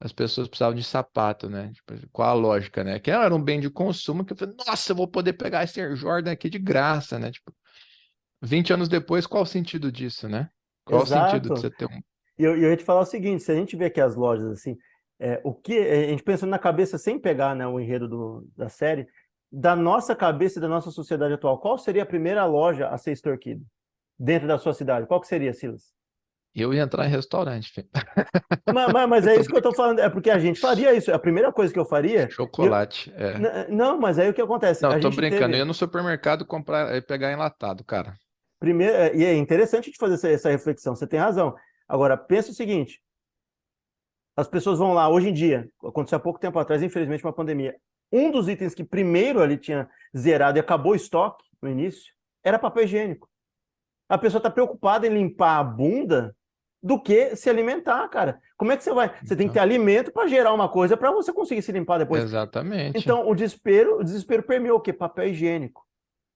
as 0.00 0.12
pessoas 0.12 0.48
precisavam 0.48 0.74
de 0.74 0.84
sapato, 0.84 1.48
né? 1.48 1.70
Tipo, 1.72 1.94
qual 2.12 2.30
a 2.30 2.34
lógica, 2.34 2.84
né? 2.84 2.98
Que 2.98 3.10
era 3.10 3.34
um 3.34 3.42
bem 3.42 3.60
de 3.60 3.70
consumo 3.70 4.24
que 4.24 4.32
eu 4.32 4.36
falei, 4.36 4.54
nossa, 4.66 4.92
eu 4.92 4.96
vou 4.96 5.08
poder 5.08 5.34
pegar 5.34 5.64
esse 5.64 5.80
Air 5.80 5.96
Jordan 5.96 6.32
aqui 6.32 6.50
de 6.50 6.58
graça, 6.58 7.18
né? 7.18 7.30
Tipo, 7.30 7.52
20 8.42 8.72
anos 8.72 8.88
depois, 8.88 9.26
qual 9.26 9.42
o 9.42 9.46
sentido 9.46 9.90
disso, 9.90 10.28
né? 10.28 10.48
Qual 10.84 11.02
o 11.02 11.06
sentido 11.06 11.42
de 11.42 11.48
Exato. 11.48 11.54
você 11.60 11.70
ter 11.70 11.86
um. 11.86 12.00
E 12.38 12.42
eu, 12.42 12.56
eu 12.56 12.70
ia 12.70 12.76
te 12.76 12.84
falar 12.84 13.00
o 13.00 13.06
seguinte, 13.06 13.42
se 13.42 13.52
a 13.52 13.54
gente 13.54 13.76
vê 13.76 13.86
aqui 13.86 14.00
as 14.00 14.16
lojas 14.16 14.46
assim, 14.46 14.76
é, 15.24 15.40
o 15.42 15.54
que 15.54 15.78
a 15.78 16.06
gente 16.08 16.22
pensando 16.22 16.50
na 16.50 16.58
cabeça 16.58 16.98
sem 16.98 17.18
pegar, 17.18 17.54
né, 17.56 17.66
o 17.66 17.80
enredo 17.80 18.06
do- 18.08 18.46
da 18.56 18.68
série, 18.68 19.06
da 19.50 19.74
nossa 19.74 20.14
cabeça 20.14 20.58
e 20.58 20.60
da 20.62 20.68
nossa 20.68 20.90
sociedade 20.90 21.32
atual, 21.34 21.58
qual 21.60 21.78
seria 21.78 22.02
a 22.02 22.06
primeira 22.06 22.44
loja 22.44 22.88
a 22.88 22.98
ser 22.98 23.12
extorquida 23.12 23.62
dentro 24.18 24.46
da 24.48 24.58
sua 24.58 24.74
cidade? 24.74 25.06
Qual 25.06 25.20
que 25.20 25.26
seria, 25.28 25.52
Silas? 25.54 25.92
Eu 26.54 26.72
ia 26.72 26.82
entrar 26.82 27.06
em 27.06 27.10
restaurante, 27.10 27.72
filho. 27.72 27.88
Mas, 28.72 28.92
mas- 28.92 29.08
mas 29.08 29.26
é 29.26 29.34
isso 29.36 29.48
que 29.48 29.56
eu 29.56 29.62
tô 29.62 29.72
falando, 29.74 29.98
é 30.00 30.08
porque 30.08 30.30
a 30.30 30.38
gente 30.38 30.60
faria 30.60 30.92
isso. 30.94 31.12
A 31.12 31.18
primeira 31.18 31.52
coisa 31.52 31.72
que 31.72 31.78
eu 31.80 31.84
faria. 31.84 32.28
Chocolate. 32.30 33.12
É. 33.16 33.32
N- 33.38 33.68
Não, 33.76 33.98
mas 33.98 34.18
aí 34.20 34.28
o 34.28 34.34
que 34.34 34.40
acontece? 34.42 34.82
Não, 34.82 34.90
a 34.90 34.94
eu 34.96 35.00
tô 35.00 35.10
brincando. 35.10 35.42
Eu 35.42 35.46
teve- 35.48 35.58
ia 35.58 35.64
no 35.64 35.74
supermercado 35.74 36.44
comprar 36.46 36.94
e 36.94 37.00
pegar 37.02 37.32
enlatado, 37.32 37.82
cara. 37.84 38.14
Primeiro, 38.60 38.94
é- 38.94 39.16
e 39.16 39.24
é 39.24 39.34
interessante 39.36 39.84
a 39.84 39.86
gente 39.86 39.98
fazer 39.98 40.14
essa, 40.14 40.28
essa 40.30 40.50
reflexão, 40.50 40.94
você 40.94 41.06
tem 41.08 41.18
razão. 41.18 41.54
Agora, 41.88 42.16
pensa 42.16 42.52
o 42.52 42.54
seguinte: 42.54 43.00
as 44.36 44.48
pessoas 44.48 44.78
vão 44.78 44.92
lá, 44.92 45.08
hoje 45.08 45.28
em 45.28 45.32
dia, 45.32 45.68
aconteceu 45.84 46.16
há 46.16 46.20
pouco 46.20 46.40
tempo 46.40 46.58
atrás, 46.58 46.82
infelizmente, 46.82 47.24
uma 47.24 47.32
pandemia. 47.32 47.76
Um 48.12 48.30
dos 48.30 48.48
itens 48.48 48.74
que 48.74 48.84
primeiro 48.84 49.40
ali 49.40 49.56
tinha 49.56 49.88
zerado 50.16 50.58
e 50.58 50.60
acabou 50.60 50.92
o 50.92 50.96
estoque 50.96 51.44
no 51.62 51.68
início 51.68 52.12
era 52.42 52.58
papel 52.58 52.84
higiênico. 52.84 53.28
A 54.08 54.18
pessoa 54.18 54.38
está 54.38 54.50
preocupada 54.50 55.06
em 55.06 55.10
limpar 55.10 55.58
a 55.58 55.64
bunda 55.64 56.36
do 56.82 57.00
que 57.00 57.34
se 57.34 57.48
alimentar, 57.48 58.06
cara. 58.08 58.38
Como 58.58 58.70
é 58.70 58.76
que 58.76 58.84
você 58.84 58.92
vai? 58.92 59.14
Você 59.24 59.34
tem 59.34 59.48
que 59.48 59.54
ter 59.54 59.60
alimento 59.60 60.12
para 60.12 60.28
gerar 60.28 60.52
uma 60.52 60.68
coisa 60.68 60.96
para 60.96 61.10
você 61.10 61.32
conseguir 61.32 61.62
se 61.62 61.72
limpar 61.72 61.98
depois. 61.98 62.22
Exatamente. 62.22 62.98
Então, 62.98 63.26
o 63.26 63.34
desespero, 63.34 64.00
o 64.00 64.04
desespero 64.04 64.42
permeou 64.42 64.76
o 64.76 64.80
quê? 64.80 64.92
Papel 64.92 65.28
higiênico. 65.28 65.82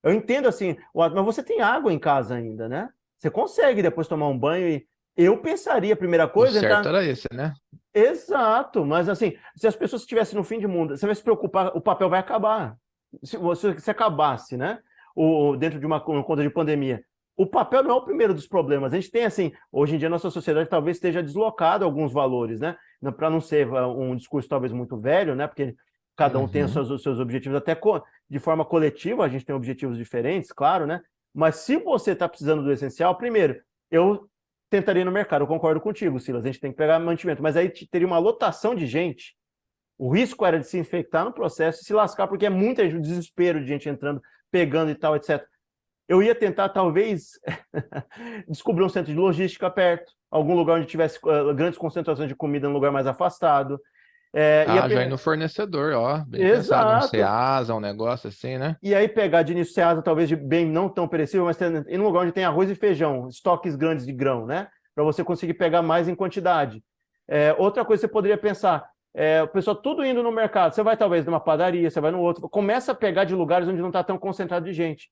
Eu 0.03 0.11
entendo 0.11 0.47
assim, 0.47 0.75
mas 0.93 1.25
você 1.25 1.43
tem 1.43 1.61
água 1.61 1.93
em 1.93 1.99
casa 1.99 2.33
ainda, 2.33 2.67
né? 2.67 2.89
Você 3.17 3.29
consegue 3.29 3.83
depois 3.83 4.07
tomar 4.07 4.27
um 4.27 4.37
banho 4.37 4.67
e 4.67 4.87
eu 5.23 5.37
pensaria, 5.37 5.93
a 5.93 5.97
primeira 5.97 6.25
o 6.25 6.29
coisa, 6.29 6.59
certo 6.59 6.79
entrar... 6.79 6.95
era 6.95 7.05
esse, 7.05 7.27
né? 7.33 7.53
Exato, 7.93 8.85
mas 8.85 9.09
assim, 9.09 9.35
se 9.55 9.67
as 9.67 9.75
pessoas 9.75 10.03
estivessem 10.03 10.37
no 10.37 10.43
fim 10.43 10.59
de 10.59 10.67
mundo, 10.67 10.95
você 10.95 11.05
vai 11.05 11.15
se 11.15 11.23
preocupar, 11.23 11.75
o 11.75 11.81
papel 11.81 12.09
vai 12.09 12.19
acabar. 12.19 12.77
Se 13.23 13.35
você 13.37 13.77
se 13.79 13.89
acabasse, 13.91 14.55
né? 14.55 14.79
O, 15.15 15.57
dentro 15.57 15.79
de 15.79 15.85
uma, 15.85 16.01
uma 16.05 16.23
conta 16.23 16.43
de 16.43 16.49
pandemia. 16.49 17.03
O 17.35 17.45
papel 17.45 17.83
não 17.83 17.91
é 17.91 17.93
o 17.93 18.03
primeiro 18.03 18.33
dos 18.33 18.47
problemas. 18.47 18.93
A 18.93 18.97
gente 18.97 19.11
tem 19.11 19.25
assim, 19.25 19.51
hoje 19.71 19.95
em 19.95 19.97
dia 19.97 20.09
nossa 20.09 20.29
sociedade 20.29 20.69
talvez 20.69 20.97
esteja 20.97 21.23
deslocada 21.23 21.83
alguns 21.83 22.13
valores, 22.13 22.59
né? 22.59 22.77
Para 23.17 23.29
não 23.29 23.41
ser 23.41 23.67
uh, 23.67 23.87
um 23.99 24.15
discurso 24.15 24.47
talvez 24.47 24.71
muito 24.71 24.97
velho, 24.97 25.35
né? 25.35 25.47
Porque 25.47 25.75
cada 26.15 26.37
um 26.37 26.47
tem 26.47 26.63
os 26.63 26.75
Uhum. 26.75 26.85
seus, 26.85 26.91
os 26.91 27.03
seus 27.03 27.19
objetivos, 27.19 27.57
até 27.57 27.77
de 28.29 28.39
forma 28.39 28.63
coletiva, 28.63 29.23
a 29.23 29.29
gente 29.29 29.45
tem 29.45 29.55
objetivos 29.55 29.97
diferentes, 29.97 30.51
claro, 30.51 30.85
né? 30.85 31.01
Mas 31.33 31.55
se 31.57 31.77
você 31.77 32.11
está 32.11 32.27
precisando 32.27 32.61
do 32.61 32.71
essencial, 32.71 33.15
primeiro, 33.15 33.59
eu 33.89 34.29
tentaria 34.69 35.03
no 35.03 35.11
mercado, 35.11 35.43
eu 35.43 35.47
concordo 35.47 35.81
contigo, 35.81 36.19
Silas, 36.19 36.43
a 36.43 36.47
gente 36.47 36.59
tem 36.59 36.71
que 36.71 36.77
pegar 36.77 36.99
mantimento, 36.99 37.41
mas 37.41 37.57
aí 37.57 37.69
te- 37.69 37.87
teria 37.87 38.07
uma 38.07 38.19
lotação 38.19 38.75
de 38.75 38.85
gente. 38.85 39.35
O 39.97 40.09
risco 40.09 40.45
era 40.45 40.59
de 40.59 40.67
se 40.67 40.77
infectar 40.77 41.25
no 41.25 41.33
processo 41.33 41.81
e 41.81 41.85
se 41.85 41.93
lascar, 41.93 42.27
porque 42.27 42.45
é 42.45 42.49
muita 42.49 42.87
desespero 42.87 43.59
de 43.59 43.67
gente 43.67 43.89
entrando, 43.89 44.21
pegando 44.51 44.91
e 44.91 44.95
tal, 44.95 45.15
etc. 45.15 45.43
Eu 46.07 46.23
ia 46.23 46.33
tentar, 46.33 46.69
talvez, 46.69 47.31
descobrir 48.47 48.83
um 48.83 48.89
centro 48.89 49.11
de 49.11 49.19
logística 49.19 49.69
perto, 49.69 50.11
algum 50.31 50.55
lugar 50.55 50.77
onde 50.77 50.87
tivesse 50.87 51.19
uh, 51.23 51.53
grandes 51.53 51.77
concentrações 51.77 52.29
de 52.29 52.35
comida 52.35 52.67
num 52.67 52.73
lugar 52.73 52.91
mais 52.91 53.07
afastado. 53.07 53.79
É, 54.33 54.65
Ah, 54.67 54.83
pe- 54.83 54.93
já 54.93 55.03
ir 55.03 55.09
no 55.09 55.17
fornecedor, 55.17 55.93
ó. 55.93 56.19
Bem 56.27 56.41
pensado. 56.41 56.85
Um 56.91 56.95
Exato. 56.97 57.07
Ceasa, 57.09 57.73
um 57.75 57.79
negócio 57.79 58.27
assim, 58.29 58.57
né? 58.57 58.75
E 58.81 58.93
aí 58.93 59.07
pegar 59.07 59.41
de 59.41 59.53
início 59.53 59.73
Ceasa, 59.73 60.01
talvez 60.01 60.29
de 60.29 60.35
bem 60.35 60.65
não 60.65 60.87
tão 60.87 61.07
perecível, 61.07 61.45
mas 61.45 61.59
ir 61.59 61.97
num 61.97 62.03
lugar 62.05 62.21
onde 62.21 62.31
tem 62.31 62.43
arroz 62.45 62.69
e 62.69 62.75
feijão, 62.75 63.27
estoques 63.27 63.75
grandes 63.75 64.05
de 64.05 64.13
grão, 64.13 64.45
né? 64.45 64.67
Para 64.93 65.03
você 65.03 65.23
conseguir 65.23 65.55
pegar 65.55 65.81
mais 65.81 66.07
em 66.07 66.13
quantidade. 66.15 66.83
É, 67.27 67.55
outra 67.57 67.83
coisa 67.83 68.01
que 68.01 68.07
você 68.07 68.11
poderia 68.11 68.37
pensar, 68.37 68.87
é, 69.15 69.41
o 69.41 69.47
pessoal 69.47 69.75
tudo 69.75 70.05
indo 70.05 70.21
no 70.21 70.31
mercado, 70.31 70.73
você 70.75 70.83
vai 70.83 70.95
talvez 70.95 71.25
numa 71.25 71.39
padaria, 71.39 71.89
você 71.89 71.99
vai 71.99 72.11
no 72.11 72.19
outro, 72.21 72.47
começa 72.49 72.91
a 72.91 72.95
pegar 72.95 73.23
de 73.23 73.33
lugares 73.33 73.67
onde 73.67 73.81
não 73.81 73.89
está 73.89 74.03
tão 74.03 74.17
concentrado 74.17 74.65
de 74.65 74.73
gente. 74.73 75.09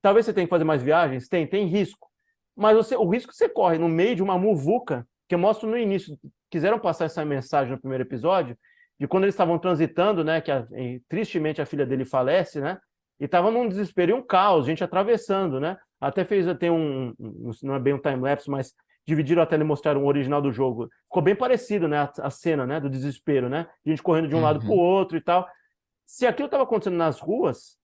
Talvez 0.00 0.24
você 0.24 0.32
tenha 0.32 0.46
que 0.46 0.50
fazer 0.50 0.64
mais 0.64 0.82
viagens, 0.82 1.28
tem, 1.28 1.46
tem 1.46 1.66
risco. 1.66 2.08
Mas 2.56 2.74
você- 2.76 2.96
o 2.96 3.06
risco 3.08 3.30
que 3.32 3.36
você 3.36 3.48
corre 3.50 3.76
no 3.76 3.88
meio 3.88 4.16
de 4.16 4.22
uma 4.22 4.38
muvuca, 4.38 5.06
que 5.28 5.34
eu 5.34 5.38
mostro 5.38 5.68
no 5.68 5.76
início, 5.76 6.18
quiseram 6.50 6.78
passar 6.78 7.06
essa 7.06 7.24
mensagem 7.24 7.72
no 7.72 7.80
primeiro 7.80 8.04
episódio, 8.04 8.56
de 8.98 9.06
quando 9.06 9.24
eles 9.24 9.34
estavam 9.34 9.58
transitando, 9.58 10.24
né, 10.24 10.40
que 10.40 10.50
a- 10.50 10.66
e, 10.72 11.00
tristemente 11.08 11.60
a 11.60 11.66
filha 11.66 11.84
dele 11.84 12.04
falece, 12.04 12.60
né, 12.60 12.78
e 13.20 13.24
estava 13.24 13.50
num 13.50 13.68
desespero 13.68 14.10
e 14.12 14.14
um 14.14 14.22
caos, 14.22 14.66
gente 14.66 14.82
atravessando, 14.84 15.60
né, 15.60 15.76
até 16.00 16.24
fez, 16.24 16.46
tem 16.58 16.70
um, 16.70 17.12
um- 17.18 17.50
não 17.62 17.74
é 17.74 17.78
bem 17.78 17.92
um 17.94 17.98
time-lapse, 18.00 18.48
mas 18.50 18.72
dividiram 19.06 19.42
até 19.42 19.56
e 19.56 19.62
mostraram 19.64 20.02
o 20.02 20.06
original 20.06 20.40
do 20.42 20.50
jogo, 20.52 20.88
ficou 21.04 21.22
bem 21.22 21.34
parecido, 21.36 21.86
né, 21.88 21.98
a, 21.98 22.12
a 22.22 22.30
cena, 22.30 22.66
né, 22.66 22.80
do 22.80 22.88
desespero, 22.88 23.48
né, 23.48 23.68
gente 23.84 24.02
correndo 24.02 24.28
de 24.28 24.34
um 24.34 24.40
lado 24.40 24.60
Uhum. 24.60 24.66
para 24.66 24.74
o 24.74 24.78
outro 24.78 25.16
e 25.16 25.20
tal, 25.20 25.46
se 26.06 26.26
aquilo 26.26 26.46
estava 26.46 26.62
acontecendo 26.64 26.96
nas 26.96 27.18
ruas, 27.20 27.76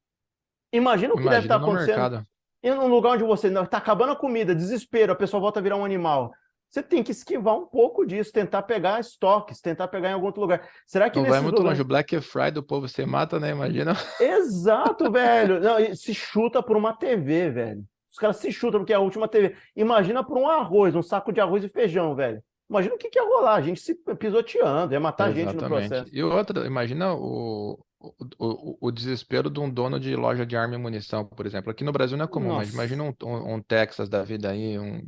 imagina 0.73 1.13
o 1.15 1.17
que 1.17 1.25
deve 1.25 1.47
Imagina 1.47 1.55
estar 1.57 1.57
acontecendo 1.67 2.01
mercado. 2.01 2.27
e 2.63 2.71
num 2.75 2.89
lugar 2.89 3.13
onde 3.15 3.25
você 3.25 3.49
está 3.49 3.77
acabando 3.79 4.13
a 4.13 4.17
comida, 4.17 4.55
desespero, 4.55 5.13
a 5.13 5.17
pessoa 5.17 5.41
volta 5.41 5.61
a 5.61 5.63
virar 5.63 5.77
um 5.77 5.85
animal. 5.85 6.33
Você 6.73 6.83
tem 6.83 7.03
que 7.03 7.13
esquivar 7.13 7.55
um 7.55 7.67
pouco 7.67 8.07
disso, 8.07 8.33
tentar 8.33 8.63
pegar 8.63 8.99
estoques, 8.99 9.61
tentar 9.61 9.89
pegar 9.89 10.09
em 10.09 10.15
algum 10.15 10.25
outro 10.25 10.41
lugar. 10.41 10.67
Será 10.87 11.11
que 11.11 11.19
Não 11.19 11.29
vai 11.29 11.39
muito 11.39 11.59
lugares... 11.59 11.79
longe, 11.79 11.83
o 11.83 11.85
Black 11.85 12.19
Friday 12.23 12.53
do 12.53 12.63
povo 12.63 12.89
você 12.89 13.05
mata, 13.05 13.39
né? 13.39 13.51
Imagina. 13.51 13.93
Exato, 14.19 15.13
velho. 15.13 15.61
Não, 15.61 15.95
se 15.95 16.15
chuta 16.15 16.63
por 16.63 16.75
uma 16.75 16.95
TV, 16.95 17.51
velho. 17.51 17.85
Os 18.11 18.17
caras 18.17 18.39
se 18.39 18.51
chutam 18.51 18.81
porque 18.81 18.93
é 18.95 18.97
a 18.97 19.01
última 19.01 19.29
TV. 19.29 19.55
Imagina 19.77 20.25
por 20.25 20.39
um 20.39 20.49
arroz, 20.49 20.95
um 20.95 21.03
saco 21.03 21.31
de 21.31 21.43
arroz 21.43 21.63
e 21.63 21.69
feijão, 21.69 22.15
velho. 22.15 22.43
Imagina 22.71 22.95
o 22.95 22.99
que, 22.99 23.11
que 23.11 23.19
ia 23.19 23.25
rolar, 23.25 23.57
a 23.57 23.61
gente 23.61 23.79
se 23.79 23.95
pisoteando, 24.19 24.95
ia 24.95 25.01
matar 25.01 25.29
a 25.29 25.33
gente 25.33 25.55
no 25.55 25.69
processo. 25.69 26.09
E 26.11 26.23
outra, 26.23 26.67
imagina 26.67 27.13
o, 27.13 27.79
o, 28.01 28.15
o, 28.39 28.79
o, 28.81 28.91
desespero 28.91 29.51
de 29.51 29.61
um 29.61 29.69
dono 29.69 30.01
de 30.01 30.17
loja 30.17 30.47
de 30.47 30.57
arma 30.57 30.75
e 30.75 30.79
munição, 30.79 31.23
por 31.23 31.45
exemplo. 31.45 31.71
Aqui 31.71 31.85
no 31.85 31.93
Brasil 31.93 32.17
não 32.17 32.25
é 32.25 32.29
comum, 32.29 32.49
Nossa. 32.49 32.61
mas 32.61 32.73
imagina 32.73 33.05
um, 33.05 33.15
um, 33.23 33.55
um, 33.57 33.61
Texas 33.61 34.09
da 34.09 34.23
vida 34.23 34.51
aí, 34.51 34.79
um. 34.79 35.07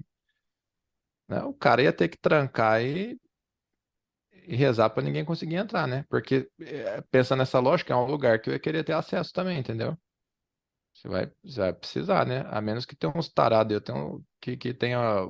Né? 1.29 1.43
O 1.43 1.55
cara 1.55 1.83
ia 1.83 1.93
ter 1.93 2.09
que 2.09 2.19
trancar 2.19 2.83
e, 2.83 3.19
e 4.47 4.57
rezar 4.57 4.91
para 4.91 5.03
ninguém 5.03 5.25
conseguir 5.25 5.57
entrar, 5.57 5.87
né? 5.87 6.05
Porque 6.09 6.49
é, 6.61 7.01
pensando 7.11 7.39
nessa 7.39 7.59
lógica, 7.59 7.93
é 7.93 7.97
um 7.97 8.07
lugar 8.07 8.41
que 8.41 8.51
eu 8.51 8.55
ia 8.55 8.61
querer 8.61 8.85
ter 8.85 8.93
acesso 8.93 9.33
também, 9.33 9.59
entendeu? 9.59 9.97
Você 10.95 11.09
vai, 11.09 11.33
você 11.43 11.61
vai 11.61 11.73
precisar, 11.73 12.27
né? 12.27 12.45
A 12.49 12.61
menos 12.61 12.87
que 12.87 12.95
tenha 12.95 13.13
uns 13.17 13.29
tarados, 13.29 13.73
eu 13.73 13.81
tenho 13.81 14.25
que, 14.41 14.57
que 14.57 14.73
tenha 14.75 15.29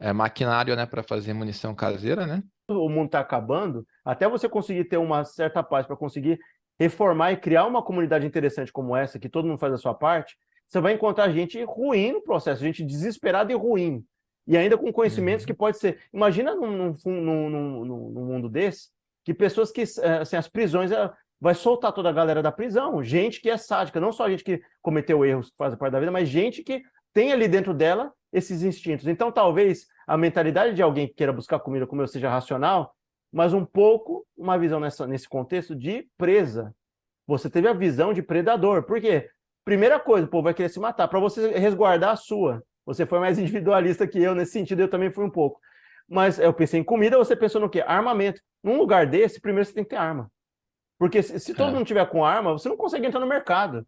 é, 0.00 0.12
maquinário, 0.12 0.74
né, 0.74 0.86
para 0.86 1.02
fazer 1.02 1.34
munição 1.34 1.74
caseira, 1.74 2.26
né? 2.26 2.42
O 2.68 2.88
mundo 2.88 3.06
está 3.06 3.20
acabando, 3.20 3.84
até 4.04 4.28
você 4.28 4.48
conseguir 4.48 4.84
ter 4.84 4.96
uma 4.96 5.24
certa 5.24 5.62
paz 5.62 5.86
para 5.86 5.96
conseguir 5.96 6.38
reformar 6.78 7.32
e 7.32 7.36
criar 7.36 7.66
uma 7.66 7.82
comunidade 7.82 8.26
interessante 8.26 8.72
como 8.72 8.96
essa, 8.96 9.18
que 9.18 9.28
todo 9.28 9.46
mundo 9.46 9.58
faz 9.58 9.74
a 9.74 9.76
sua 9.76 9.92
parte, 9.92 10.36
você 10.66 10.80
vai 10.80 10.94
encontrar 10.94 11.30
gente 11.30 11.62
ruim 11.64 12.12
no 12.12 12.22
processo, 12.22 12.62
gente 12.62 12.84
desesperada 12.84 13.52
e 13.52 13.56
ruim. 13.56 14.04
E 14.46 14.56
ainda 14.56 14.76
com 14.76 14.92
conhecimentos 14.92 15.44
uhum. 15.44 15.46
que 15.46 15.54
pode 15.54 15.78
ser. 15.78 16.00
Imagina 16.12 16.54
num, 16.54 16.94
num, 17.04 17.20
num, 17.20 17.84
num, 17.84 18.24
mundo 18.24 18.48
desse, 18.48 18.88
que 19.24 19.34
pessoas 19.34 19.70
que. 19.70 19.82
Eh, 19.82 20.18
assim, 20.18 20.36
as 20.36 20.48
prisões 20.48 20.90
eh, 20.90 21.10
vai 21.40 21.54
soltar 21.54 21.92
toda 21.92 22.08
a 22.08 22.12
galera 22.12 22.42
da 22.42 22.52
prisão. 22.52 23.02
Gente 23.02 23.40
que 23.40 23.50
é 23.50 23.56
sádica, 23.56 24.00
não 24.00 24.12
só 24.12 24.28
gente 24.28 24.44
que 24.44 24.60
cometeu 24.82 25.24
erros 25.24 25.50
que 25.50 25.56
faz 25.56 25.74
parte 25.74 25.92
da 25.92 26.00
vida, 26.00 26.12
mas 26.12 26.28
gente 26.28 26.62
que 26.62 26.82
tem 27.12 27.32
ali 27.32 27.48
dentro 27.48 27.74
dela 27.74 28.12
esses 28.32 28.62
instintos. 28.62 29.06
Então, 29.06 29.32
talvez 29.32 29.86
a 30.06 30.16
mentalidade 30.16 30.74
de 30.74 30.82
alguém 30.82 31.06
que 31.08 31.14
queira 31.14 31.32
buscar 31.32 31.58
comida 31.60 31.86
como 31.86 32.02
eu 32.02 32.08
seja 32.08 32.28
racional, 32.28 32.94
mas 33.32 33.52
um 33.52 33.64
pouco 33.64 34.26
uma 34.36 34.58
visão 34.58 34.80
nessa, 34.80 35.06
nesse 35.06 35.28
contexto 35.28 35.74
de 35.74 36.08
presa. 36.18 36.74
Você 37.26 37.48
teve 37.48 37.68
a 37.68 37.72
visão 37.72 38.12
de 38.12 38.22
predador. 38.22 38.82
Por 38.82 39.00
quê? 39.00 39.30
Primeira 39.64 40.00
coisa, 40.00 40.26
o 40.26 40.30
povo 40.30 40.44
vai 40.44 40.54
querer 40.54 40.68
se 40.68 40.80
matar. 40.80 41.06
Para 41.06 41.20
você 41.20 41.52
resguardar 41.52 42.10
a 42.10 42.16
sua. 42.16 42.62
Você 42.94 43.06
foi 43.06 43.18
mais 43.18 43.38
individualista 43.38 44.06
que 44.06 44.20
eu 44.20 44.34
nesse 44.34 44.52
sentido, 44.52 44.80
eu 44.80 44.88
também 44.88 45.10
fui 45.10 45.24
um 45.24 45.30
pouco. 45.30 45.60
Mas 46.08 46.38
eu 46.38 46.52
pensei 46.52 46.80
em 46.80 46.84
comida, 46.84 47.16
você 47.16 47.36
pensou 47.36 47.60
no 47.60 47.70
quê? 47.70 47.82
Armamento. 47.86 48.40
Num 48.62 48.76
lugar 48.76 49.06
desse, 49.06 49.40
primeiro 49.40 49.66
você 49.66 49.74
tem 49.74 49.84
que 49.84 49.90
ter 49.90 49.96
arma. 49.96 50.30
Porque 50.98 51.22
se, 51.22 51.38
se 51.38 51.54
todo 51.54 51.70
é. 51.70 51.72
mundo 51.72 51.86
tiver 51.86 52.04
com 52.06 52.24
arma, 52.24 52.52
você 52.52 52.68
não 52.68 52.76
consegue 52.76 53.06
entrar 53.06 53.20
no 53.20 53.26
mercado 53.26 53.86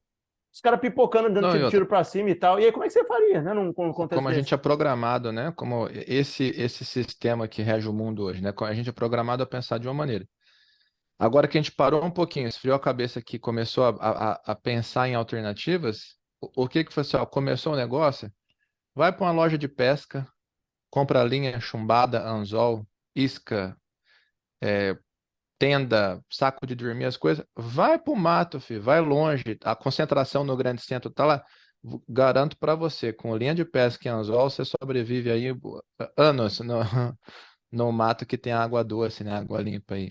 os 0.53 0.61
caras 0.61 0.81
pipocando, 0.81 1.31
dando 1.31 1.47
não, 1.47 1.53
tiro, 1.53 1.71
tiro 1.71 1.87
para 1.87 2.05
cima 2.05 2.29
e 2.29 2.35
tal. 2.35 2.61
E 2.61 2.67
aí, 2.67 2.73
como 2.73 2.85
é 2.85 2.87
que 2.87 2.93
você 2.93 3.05
faria, 3.07 3.41
né? 3.41 3.55
Num, 3.55 3.65
num 3.65 3.73
como 3.73 4.29
a 4.29 4.35
gente 4.35 4.53
é 4.53 4.57
programado, 4.57 5.33
né? 5.33 5.51
Como 5.57 5.89
esse, 5.91 6.53
esse 6.55 6.85
sistema 6.85 7.49
que 7.49 7.63
rege 7.63 7.89
o 7.89 7.93
mundo 7.93 8.25
hoje, 8.25 8.43
né? 8.43 8.53
A 8.61 8.75
gente 8.75 8.91
é 8.91 8.93
programado 8.93 9.43
a 9.43 9.47
pensar 9.47 9.79
de 9.79 9.89
uma 9.89 9.95
maneira. 9.95 10.29
Agora 11.19 11.49
que 11.49 11.57
a 11.57 11.63
gente 11.63 11.73
parou 11.73 12.05
um 12.05 12.11
pouquinho, 12.11 12.49
esfriou 12.49 12.77
a 12.77 12.81
cabeça 12.81 13.19
aqui, 13.19 13.39
começou 13.39 13.85
a, 13.85 13.89
a, 13.89 14.53
a 14.53 14.55
pensar 14.55 15.09
em 15.09 15.15
alternativas, 15.15 16.17
o, 16.39 16.65
o, 16.65 16.69
que 16.69 16.85
que 16.85 16.93
foi 16.93 17.01
assim, 17.01 17.17
ó, 17.17 17.25
começou 17.25 17.73
o 17.73 17.77
negócio, 17.77 18.31
vai 18.95 19.13
para 19.13 19.25
uma 19.25 19.33
loja 19.33 19.59
de 19.59 19.69
pesca, 19.69 20.27
compra 20.91 21.25
linha 21.25 21.59
chumbada, 21.61 22.23
anzol, 22.23 22.87
isca, 23.15 23.77
é, 24.63 24.97
tenda, 25.59 26.21
saco 26.29 26.67
de 26.67 26.75
dormir, 26.75 27.05
as 27.05 27.17
coisas, 27.17 27.45
vai 27.57 27.99
para 27.99 28.13
o 28.13 28.17
mato, 28.17 28.61
filho, 28.61 28.83
vai 28.83 29.01
longe. 29.01 29.59
A 29.65 29.77
concentração 29.77 30.45
no 30.45 30.57
grande 30.57 30.83
centro 30.83 31.11
tá 31.11 31.25
lá. 31.25 31.45
Garanto 32.09 32.57
para 32.57 32.75
você, 32.75 33.13
com 33.13 33.37
linha 33.37 33.55
de 33.55 33.65
pesca 33.65 34.09
e 34.09 34.11
anzol, 34.11 34.51
você 34.51 34.65
sobrevive 34.65 35.31
aí 35.31 35.47
anos 36.17 36.61
no, 36.61 36.81
no 37.71 37.93
mato 37.93 38.27
que 38.27 38.39
tem 38.39 38.53
água 38.53 38.85
doce, 38.85 39.25
né? 39.25 39.33
Água 39.37 39.61
limpa 39.61 39.95
aí. 39.95 40.11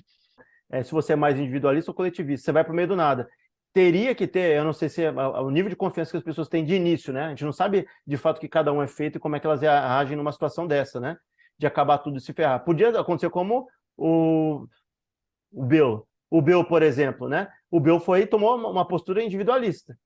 É, 0.69 0.83
se 0.83 0.91
você 0.91 1.13
é 1.13 1.15
mais 1.17 1.37
individualista 1.37 1.91
ou 1.91 1.95
coletivista, 1.95 2.45
você 2.45 2.51
vai 2.51 2.63
para 2.63 2.71
o 2.71 2.75
meio 2.75 2.87
do 2.87 2.95
nada. 2.95 3.27
Teria 3.73 4.13
que 4.13 4.27
ter, 4.27 4.57
eu 4.57 4.65
não 4.65 4.73
sei 4.73 4.89
se 4.89 5.03
é 5.03 5.11
o 5.11 5.49
nível 5.49 5.69
de 5.69 5.75
confiança 5.77 6.11
que 6.11 6.17
as 6.17 6.23
pessoas 6.23 6.49
têm 6.49 6.65
de 6.65 6.75
início, 6.75 7.13
né? 7.13 7.25
A 7.25 7.29
gente 7.29 7.45
não 7.45 7.53
sabe 7.53 7.87
de 8.05 8.17
fato 8.17 8.39
que 8.39 8.49
cada 8.49 8.73
um 8.73 8.81
é 8.81 8.87
feito 8.87 9.17
e 9.17 9.19
como 9.19 9.35
é 9.35 9.39
que 9.39 9.47
elas 9.47 9.63
agem 9.63 10.17
numa 10.17 10.31
situação 10.31 10.67
dessa, 10.67 10.99
né? 10.99 11.17
De 11.57 11.65
acabar 11.65 11.99
tudo 11.99 12.17
e 12.17 12.21
se 12.21 12.33
ferrar. 12.33 12.63
Podia 12.65 12.89
acontecer 12.89 13.29
como 13.29 13.67
o 13.95 14.67
o 15.53 15.65
Bill. 15.65 16.07
O 16.29 16.41
Bill, 16.41 16.63
por 16.63 16.81
exemplo, 16.81 17.27
né? 17.27 17.49
O 17.69 17.79
Bill 17.79 17.99
foi 17.99 18.25
tomou 18.25 18.55
uma 18.55 18.87
postura 18.87 19.21
individualista. 19.21 19.97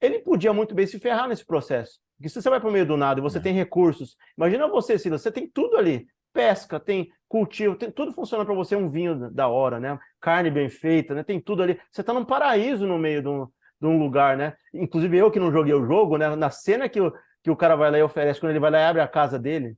Ele 0.00 0.18
podia 0.18 0.52
muito 0.52 0.74
bem 0.74 0.86
se 0.86 0.98
ferrar 0.98 1.28
nesse 1.28 1.44
processo. 1.44 1.98
Porque 2.16 2.28
se 2.28 2.40
você 2.40 2.48
vai 2.48 2.60
para 2.60 2.68
o 2.68 2.72
meio 2.72 2.86
do 2.86 2.96
nada 2.96 3.20
e 3.20 3.22
você 3.22 3.38
é. 3.38 3.40
tem 3.40 3.54
recursos, 3.54 4.16
imagina 4.36 4.68
você, 4.68 4.98
Silas, 4.98 5.22
você 5.22 5.30
tem 5.30 5.48
tudo 5.48 5.76
ali. 5.76 6.06
Pesca, 6.34 6.80
tem 6.80 7.10
cultivo, 7.28 7.76
tem 7.76 7.90
tudo 7.90 8.12
funciona 8.12 8.44
para 8.44 8.54
você, 8.54 8.74
um 8.74 8.90
vinho 8.90 9.30
da 9.30 9.46
hora, 9.46 9.78
né? 9.78 9.96
Carne 10.20 10.50
bem 10.50 10.68
feita, 10.68 11.14
né? 11.14 11.22
Tem 11.22 11.40
tudo 11.40 11.62
ali. 11.62 11.80
Você 11.90 12.00
está 12.00 12.12
num 12.12 12.24
paraíso 12.24 12.86
no 12.86 12.98
meio 12.98 13.22
de 13.22 13.28
um, 13.28 13.46
de 13.80 13.86
um 13.86 13.98
lugar, 13.98 14.36
né? 14.36 14.54
Inclusive 14.74 15.16
eu 15.16 15.30
que 15.30 15.38
não 15.38 15.52
joguei 15.52 15.72
o 15.72 15.86
jogo, 15.86 16.18
né? 16.18 16.34
Na 16.34 16.50
cena 16.50 16.88
que 16.88 17.00
o, 17.00 17.12
que 17.42 17.50
o 17.50 17.56
cara 17.56 17.76
vai 17.76 17.90
lá 17.90 17.98
e 17.98 18.02
oferece, 18.02 18.40
quando 18.40 18.50
ele 18.50 18.58
vai 18.58 18.72
lá 18.72 18.80
e 18.80 18.84
abre 18.84 19.00
a 19.00 19.08
casa 19.08 19.38
dele, 19.38 19.76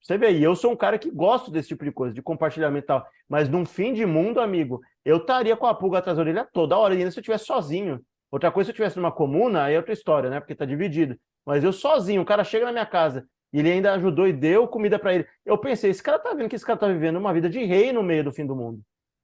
você 0.00 0.16
vê 0.16 0.28
aí, 0.28 0.42
eu 0.42 0.56
sou 0.56 0.72
um 0.72 0.76
cara 0.76 0.98
que 0.98 1.10
gosto 1.10 1.50
desse 1.50 1.68
tipo 1.68 1.84
de 1.84 1.92
coisa, 1.92 2.14
de 2.14 2.22
compartilhamento 2.22 2.84
e 2.84 2.86
tal. 2.86 3.06
Mas 3.28 3.48
num 3.48 3.66
fim 3.66 3.92
de 3.92 4.06
mundo, 4.06 4.40
amigo, 4.40 4.80
eu 5.04 5.18
estaria 5.18 5.56
com 5.56 5.66
a 5.66 5.74
pulga 5.74 5.98
atrás 5.98 6.16
da 6.16 6.22
orelha 6.22 6.48
toda 6.52 6.78
hora, 6.78 6.94
ainda 6.94 7.10
se 7.10 7.18
eu 7.18 7.20
estivesse 7.20 7.44
sozinho. 7.44 8.00
Outra 8.30 8.50
coisa, 8.50 8.66
se 8.66 8.70
eu 8.70 8.72
estivesse 8.72 8.96
numa 8.96 9.12
comuna, 9.12 9.64
aí 9.64 9.74
é 9.74 9.76
outra 9.76 9.92
história, 9.92 10.30
né? 10.30 10.40
Porque 10.40 10.54
tá 10.54 10.64
dividido. 10.64 11.18
Mas 11.44 11.64
eu 11.64 11.72
sozinho, 11.72 12.22
o 12.22 12.24
cara 12.24 12.44
chega 12.44 12.64
na 12.64 12.72
minha 12.72 12.86
casa 12.86 13.26
e 13.52 13.58
ele 13.58 13.70
ainda 13.70 13.94
ajudou 13.94 14.26
e 14.26 14.32
deu 14.32 14.68
comida 14.68 14.98
para 14.98 15.14
ele. 15.14 15.26
Eu 15.44 15.58
pensei, 15.58 15.90
esse 15.90 16.02
cara 16.02 16.18
tá 16.18 16.34
vendo 16.34 16.48
que 16.48 16.56
esse 16.56 16.66
cara 16.66 16.78
tá 16.78 16.88
vivendo 16.88 17.16
uma 17.16 17.32
vida 17.32 17.48
de 17.48 17.64
rei 17.64 17.92
no 17.92 18.02
meio 18.02 18.24
do 18.24 18.32
fim 18.32 18.46
do 18.46 18.56
mundo. 18.56 18.80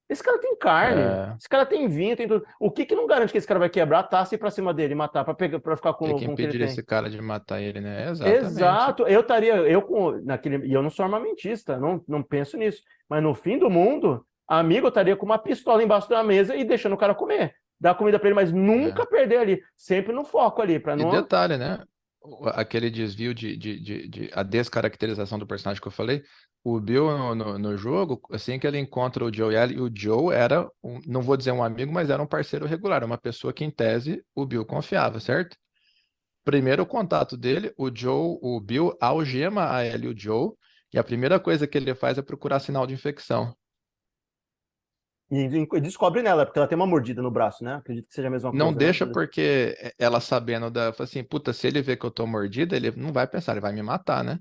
Esse 0.09 0.23
cara 0.23 0.39
tem 0.39 0.55
carne, 0.57 1.01
é. 1.01 1.35
esse 1.39 1.49
cara 1.49 1.65
tem 1.65 1.89
vinho, 1.89 2.15
tem 2.15 2.29
tudo. 2.29 2.45
O 2.61 2.71
que 2.71 2.85
que 2.85 2.95
não 2.95 3.07
garante 3.07 3.33
que 3.33 3.39
esse 3.39 3.47
cara 3.47 3.59
vai 3.59 3.71
quebrar 3.71 4.01
a 4.01 4.03
taça 4.03 4.35
e 4.35 4.37
ir 4.37 4.39
pra 4.39 4.51
cima 4.51 4.75
dele, 4.75 4.95
matar, 4.95 5.25
pra, 5.25 5.33
pegar, 5.33 5.59
pra 5.59 5.77
ficar 5.77 5.95
com, 5.95 6.05
tem 6.05 6.17
que 6.19 6.27
com 6.27 6.33
o 6.35 6.37
que 6.37 6.43
ele 6.43 6.59
tem? 6.59 6.67
esse 6.67 6.83
cara 6.83 7.09
de 7.09 7.21
matar 7.23 7.63
ele, 7.63 7.81
né? 7.81 8.11
Exatamente. 8.11 8.45
Exato. 8.45 9.03
Eu 9.05 9.21
estaria, 9.21 9.55
eu 9.55 9.81
com, 9.81 10.13
naquele, 10.23 10.67
e 10.67 10.73
eu 10.75 10.83
não 10.83 10.91
sou 10.91 11.05
armamentista, 11.05 11.79
não, 11.79 12.05
não 12.07 12.23
penso 12.23 12.59
nisso. 12.59 12.83
Mas 13.09 13.23
no 13.23 13.35
fim 13.35 13.59
do 13.59 13.71
mundo, 13.71 14.25
amigo, 14.47 14.87
eu 14.87 14.91
estaria 14.91 15.17
com 15.17 15.25
uma 15.25 15.39
pistola 15.39 15.83
embaixo 15.83 16.09
da 16.09 16.23
mesa 16.23 16.55
e 16.55 16.65
deixando 16.65 16.93
o 16.93 16.99
cara 16.99 17.15
comer. 17.15 17.55
Dar 17.81 17.95
comida 17.95 18.19
para 18.19 18.29
ele, 18.29 18.37
mas 18.37 18.53
nunca 18.53 19.05
é. 19.05 19.07
perder 19.07 19.39
ali. 19.39 19.63
Sempre 19.75 20.13
no 20.13 20.25
foco 20.25 20.61
ali. 20.61 20.79
Pra 20.79 20.95
não... 20.95 21.09
E 21.09 21.23
detalhe, 21.23 21.57
né? 21.57 21.83
Aquele 22.55 22.91
desvio 22.91 23.35
de, 23.35 23.57
de, 23.57 23.79
de, 23.79 24.09
de, 24.09 24.31
a 24.33 24.43
descaracterização 24.43 25.39
do 25.39 25.47
personagem 25.47 25.81
que 25.81 25.87
eu 25.87 25.93
falei, 25.93 26.23
o 26.65 26.81
Bill 26.81 27.35
no, 27.35 27.59
no, 27.59 27.77
jogo, 27.77 28.23
assim 28.31 28.59
que 28.59 28.67
ele 28.67 28.79
encontra 28.79 29.23
o 29.23 29.33
Joe 29.33 29.55
e 29.55 29.79
o 29.79 29.91
Joe 29.95 30.35
era, 30.35 30.67
um, 30.83 30.99
não 31.07 31.21
vou 31.21 31.37
dizer 31.37 31.53
um 31.53 31.63
amigo, 31.63 31.93
mas 31.93 32.09
era 32.09 32.23
um 32.23 32.27
parceiro 32.27 32.67
regular, 32.67 33.05
uma 33.05 33.19
pessoa 33.19 33.53
que 33.53 33.65
em 33.65 33.71
tese 33.71 34.25
o 34.35 34.47
Bill 34.47 34.65
confiava, 34.65 35.21
certo? 35.21 35.57
Primeiro 36.43 36.87
contato 36.87 37.37
dele, 37.37 37.75
o 37.77 37.95
Joe, 37.95 38.39
o 38.41 38.59
Bill 38.61 38.97
algema 39.01 39.75
a 39.75 39.85
Ellie 39.85 40.07
e 40.07 40.15
o 40.15 40.19
Joe, 40.19 40.53
e 40.93 40.99
a 40.99 41.05
primeira 41.05 41.39
coisa 41.39 41.67
que 41.67 41.77
ele 41.77 41.95
faz 41.95 42.17
é 42.17 42.23
procurar 42.23 42.61
sinal 42.61 42.87
de 42.87 42.95
infecção. 42.95 43.55
E 45.31 45.81
descobre 45.81 46.23
nela, 46.23 46.45
porque 46.45 46.59
ela 46.59 46.69
tem 46.69 46.77
uma 46.77 46.87
mordida 46.87 47.23
no 47.23 47.31
braço, 47.31 47.65
né? 47.65 47.77
Acredito 47.77 48.07
que 48.07 48.15
seja 48.15 48.29
a 48.29 48.31
mesma 48.31 48.51
coisa. 48.51 48.65
Não 48.65 48.71
né? 48.71 48.79
deixa, 48.79 49.07
porque 49.07 49.75
ela 49.99 50.21
sabendo 50.21 50.71
da. 50.71 50.91
Assim, 50.99 51.25
puta, 51.25 51.53
se 51.53 51.67
ele 51.67 51.81
vê 51.81 51.97
que 51.97 52.05
eu 52.05 52.11
tô 52.11 52.27
mordida, 52.27 52.77
ele 52.77 52.91
não 52.93 53.13
vai 53.13 53.27
pensar, 53.27 53.53
ele 53.53 53.61
vai 53.61 53.73
me 53.73 53.83
matar, 53.83 54.23
né? 54.23 54.39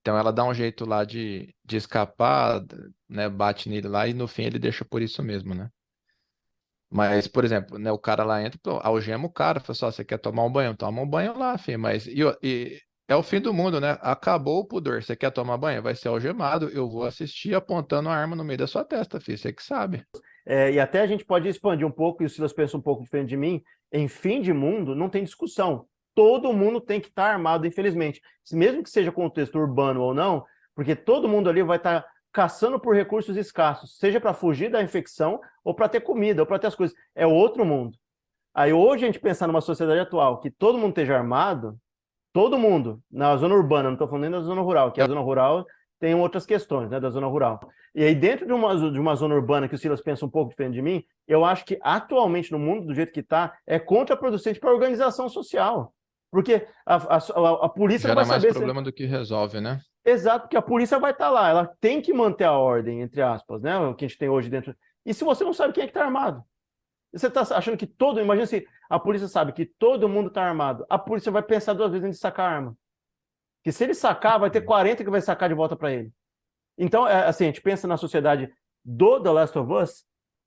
Então 0.00 0.18
ela 0.18 0.32
dá 0.32 0.44
um 0.44 0.54
jeito 0.54 0.84
lá 0.84 1.04
de, 1.04 1.54
de 1.64 1.76
escapar, 1.76 2.62
né? 3.08 3.28
Bate 3.28 3.68
nele 3.68 3.88
lá 3.88 4.06
e 4.06 4.14
no 4.14 4.26
fim 4.28 4.44
ele 4.44 4.58
deixa 4.58 4.84
por 4.84 5.02
isso 5.02 5.22
mesmo, 5.22 5.54
né? 5.54 5.70
Mas, 6.90 7.26
por 7.26 7.44
exemplo, 7.44 7.78
né, 7.78 7.90
o 7.90 7.98
cara 7.98 8.24
lá 8.24 8.42
entra, 8.42 8.60
algema 8.82 9.26
o 9.26 9.32
cara, 9.32 9.58
fala 9.58 9.74
só, 9.74 9.90
você 9.90 10.04
quer 10.04 10.18
tomar 10.18 10.44
um 10.44 10.52
banho? 10.52 10.76
Toma 10.76 11.02
um 11.02 11.08
banho 11.08 11.36
lá, 11.36 11.58
filho. 11.58 11.80
Mas 11.80 12.06
e, 12.06 12.20
e, 12.42 12.80
é 13.08 13.14
o 13.14 13.22
fim 13.22 13.40
do 13.40 13.54
mundo, 13.54 13.80
né? 13.80 13.98
Acabou 14.00 14.60
o 14.60 14.64
pudor. 14.64 15.02
Você 15.02 15.14
quer 15.14 15.30
tomar 15.30 15.56
banho? 15.56 15.82
Vai 15.82 15.94
ser 15.94 16.08
algemado. 16.08 16.68
Eu 16.68 16.88
vou 16.88 17.04
assistir 17.04 17.54
apontando 17.54 18.08
a 18.08 18.14
arma 18.14 18.34
no 18.34 18.44
meio 18.44 18.58
da 18.58 18.66
sua 18.66 18.84
testa, 18.84 19.20
filho. 19.20 19.38
Você 19.38 19.52
que 19.52 19.62
sabe. 19.62 20.04
É, 20.44 20.72
e 20.72 20.80
até 20.80 21.00
a 21.00 21.06
gente 21.06 21.24
pode 21.24 21.48
expandir 21.48 21.86
um 21.86 21.90
pouco, 21.90 22.22
e 22.22 22.26
o 22.26 22.30
Silas 22.30 22.52
pensa 22.52 22.76
um 22.76 22.80
pouco 22.80 23.02
diferente 23.02 23.28
de 23.28 23.36
mim. 23.36 23.62
Em 23.92 24.08
fim 24.08 24.40
de 24.40 24.52
mundo, 24.52 24.94
não 24.94 25.08
tem 25.08 25.24
discussão 25.24 25.86
todo 26.16 26.54
mundo 26.54 26.80
tem 26.80 26.98
que 26.98 27.08
estar 27.08 27.30
armado, 27.30 27.66
infelizmente. 27.66 28.22
Mesmo 28.50 28.82
que 28.82 28.88
seja 28.88 29.12
contexto 29.12 29.58
urbano 29.58 30.00
ou 30.00 30.14
não, 30.14 30.44
porque 30.74 30.96
todo 30.96 31.28
mundo 31.28 31.50
ali 31.50 31.62
vai 31.62 31.76
estar 31.76 32.04
caçando 32.32 32.80
por 32.80 32.96
recursos 32.96 33.36
escassos, 33.36 33.98
seja 33.98 34.18
para 34.18 34.32
fugir 34.32 34.70
da 34.70 34.82
infecção, 34.82 35.38
ou 35.62 35.74
para 35.74 35.88
ter 35.88 36.00
comida, 36.00 36.42
ou 36.42 36.46
para 36.46 36.58
ter 36.58 36.68
as 36.68 36.74
coisas. 36.74 36.96
É 37.14 37.26
outro 37.26 37.64
mundo. 37.66 37.96
Aí 38.54 38.72
hoje 38.72 39.04
a 39.04 39.06
gente 39.06 39.20
pensar 39.20 39.46
numa 39.46 39.60
sociedade 39.60 40.00
atual 40.00 40.40
que 40.40 40.50
todo 40.50 40.78
mundo 40.78 40.90
esteja 40.90 41.14
armado, 41.14 41.78
todo 42.36 42.58
mundo, 42.58 43.00
na 43.10 43.34
zona 43.38 43.54
urbana, 43.54 43.84
não 43.84 43.94
estou 43.94 44.06
falando 44.06 44.24
nem 44.24 44.30
da 44.30 44.42
zona 44.42 44.60
rural, 44.60 44.92
que 44.92 45.00
a 45.00 45.06
zona 45.06 45.22
rural 45.22 45.64
tem 45.98 46.14
outras 46.14 46.44
questões, 46.44 46.90
né, 46.90 47.00
da 47.00 47.08
zona 47.08 47.26
rural. 47.26 47.58
E 47.94 48.04
aí, 48.04 48.14
dentro 48.14 48.44
de 48.46 48.52
uma, 48.52 48.76
de 48.76 49.00
uma 49.00 49.16
zona 49.16 49.34
urbana 49.34 49.66
que 49.66 49.74
o 49.74 49.78
Silas 49.78 50.02
pensa 50.02 50.26
um 50.26 50.28
pouco 50.28 50.50
diferente 50.50 50.74
de 50.74 50.82
mim, 50.82 51.02
eu 51.26 51.46
acho 51.46 51.64
que 51.64 51.78
atualmente 51.80 52.52
no 52.52 52.58
mundo, 52.58 52.88
do 52.88 52.94
jeito 52.94 53.10
que 53.10 53.20
está, 53.20 53.56
é 53.66 53.78
contraproducente 53.78 54.60
para 54.60 54.68
a 54.68 54.74
organização 54.74 55.30
social. 55.30 55.94
Porque 56.30 56.66
a, 56.84 56.96
a, 56.96 57.16
a, 57.16 57.64
a 57.64 57.68
polícia 57.70 58.08
Gera 58.08 58.16
vai 58.16 58.26
mais 58.26 58.42
saber 58.42 58.52
problema 58.52 58.80
se... 58.80 58.84
do 58.84 58.92
que 58.92 59.06
resolve, 59.06 59.58
né? 59.58 59.80
Exato, 60.04 60.42
porque 60.42 60.58
a 60.58 60.62
polícia 60.62 60.98
vai 60.98 61.12
estar 61.12 61.30
lá, 61.30 61.48
ela 61.48 61.74
tem 61.80 62.02
que 62.02 62.12
manter 62.12 62.44
a 62.44 62.52
ordem, 62.52 63.00
entre 63.00 63.22
aspas, 63.22 63.62
né? 63.62 63.78
O 63.78 63.94
que 63.94 64.04
a 64.04 64.08
gente 64.08 64.18
tem 64.18 64.28
hoje 64.28 64.50
dentro. 64.50 64.76
E 65.06 65.14
se 65.14 65.24
você 65.24 65.42
não 65.42 65.54
sabe 65.54 65.72
quem 65.72 65.84
é 65.84 65.86
que 65.86 65.90
está 65.90 66.04
armado? 66.04 66.42
Você 67.16 67.28
está 67.28 67.40
achando 67.40 67.76
que 67.76 67.86
todo. 67.86 68.20
Imagina 68.20 68.46
se 68.46 68.66
a 68.88 68.98
polícia 68.98 69.28
sabe 69.28 69.52
que 69.52 69.64
todo 69.64 70.08
mundo 70.08 70.28
está 70.28 70.42
armado. 70.42 70.84
A 70.88 70.98
polícia 70.98 71.32
vai 71.32 71.42
pensar 71.42 71.72
duas 71.72 71.90
vezes 71.90 72.04
antes 72.04 72.18
de 72.18 72.22
sacar 72.22 72.50
a 72.50 72.54
arma. 72.56 72.78
Que 73.64 73.72
se 73.72 73.84
ele 73.84 73.94
sacar, 73.94 74.38
vai 74.38 74.50
ter 74.50 74.60
40 74.60 75.02
que 75.02 75.10
vai 75.10 75.20
sacar 75.20 75.48
de 75.48 75.54
volta 75.54 75.74
para 75.74 75.92
ele. 75.92 76.12
Então, 76.78 77.08
é, 77.08 77.26
assim, 77.26 77.44
a 77.44 77.46
gente 77.48 77.62
pensa 77.62 77.88
na 77.88 77.96
sociedade 77.96 78.52
do 78.84 79.20
The 79.20 79.30
Last 79.30 79.58
of 79.58 79.72
Us, 79.72 80.04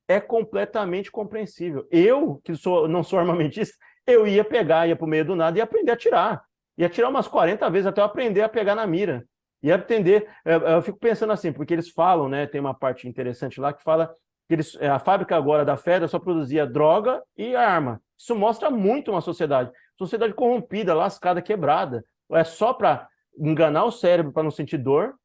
é 0.08 0.20
completamente 0.20 1.12
compreensível. 1.12 1.88
Eu, 1.92 2.40
que 2.44 2.56
sou, 2.56 2.88
não 2.88 3.04
sou 3.04 3.20
armamentista, 3.20 3.76
eu 4.08 4.26
ia 4.26 4.44
pegar, 4.44 4.88
ia 4.88 4.96
para 4.96 5.06
o 5.06 5.10
meio 5.10 5.26
do 5.26 5.36
nada 5.36 5.58
e 5.58 5.62
aprender 5.62 5.92
a 5.92 5.96
atirar. 5.96 6.44
Ia 6.78 6.88
atirar 6.88 7.10
umas 7.10 7.28
40 7.28 7.70
vezes 7.70 7.88
até 7.88 8.00
eu 8.00 8.06
aprender 8.06 8.42
a 8.42 8.50
pegar 8.50 8.76
na 8.76 8.88
mira. 8.88 9.28
E 9.62 9.72
aprender. 9.72 10.28
Eu, 10.46 10.62
eu 10.62 10.82
fico 10.82 10.98
pensando 10.98 11.34
assim, 11.34 11.52
porque 11.52 11.74
eles 11.74 11.90
falam, 11.90 12.30
né? 12.30 12.48
Tem 12.48 12.62
uma 12.62 12.74
parte 12.74 13.08
interessante 13.08 13.60
lá 13.60 13.74
que 13.74 13.84
fala 13.84 14.14
eles, 14.50 14.76
é, 14.80 14.90
a 14.90 15.00
fábrica 15.00 15.36
agora 15.36 15.64
da 15.64 15.78
Feda 15.78 16.08
só 16.08 16.18
produzia 16.18 16.66
droga 16.66 17.24
e 17.38 17.56
arma. 17.56 18.02
Isso 18.18 18.36
mostra 18.36 18.70
muito 18.70 19.12
uma 19.12 19.22
sociedade. 19.22 19.72
Sociedade 19.98 20.34
corrompida, 20.34 20.94
lascada, 20.94 21.42
quebrada. 21.42 22.04
É 22.32 22.44
só 22.44 22.74
para 22.74 23.08
enganar 23.38 23.86
o 23.86 23.92
cérebro 23.92 24.32
para 24.32 24.44
não 24.44 24.52
sentir 24.52 24.78
dor 24.78 25.16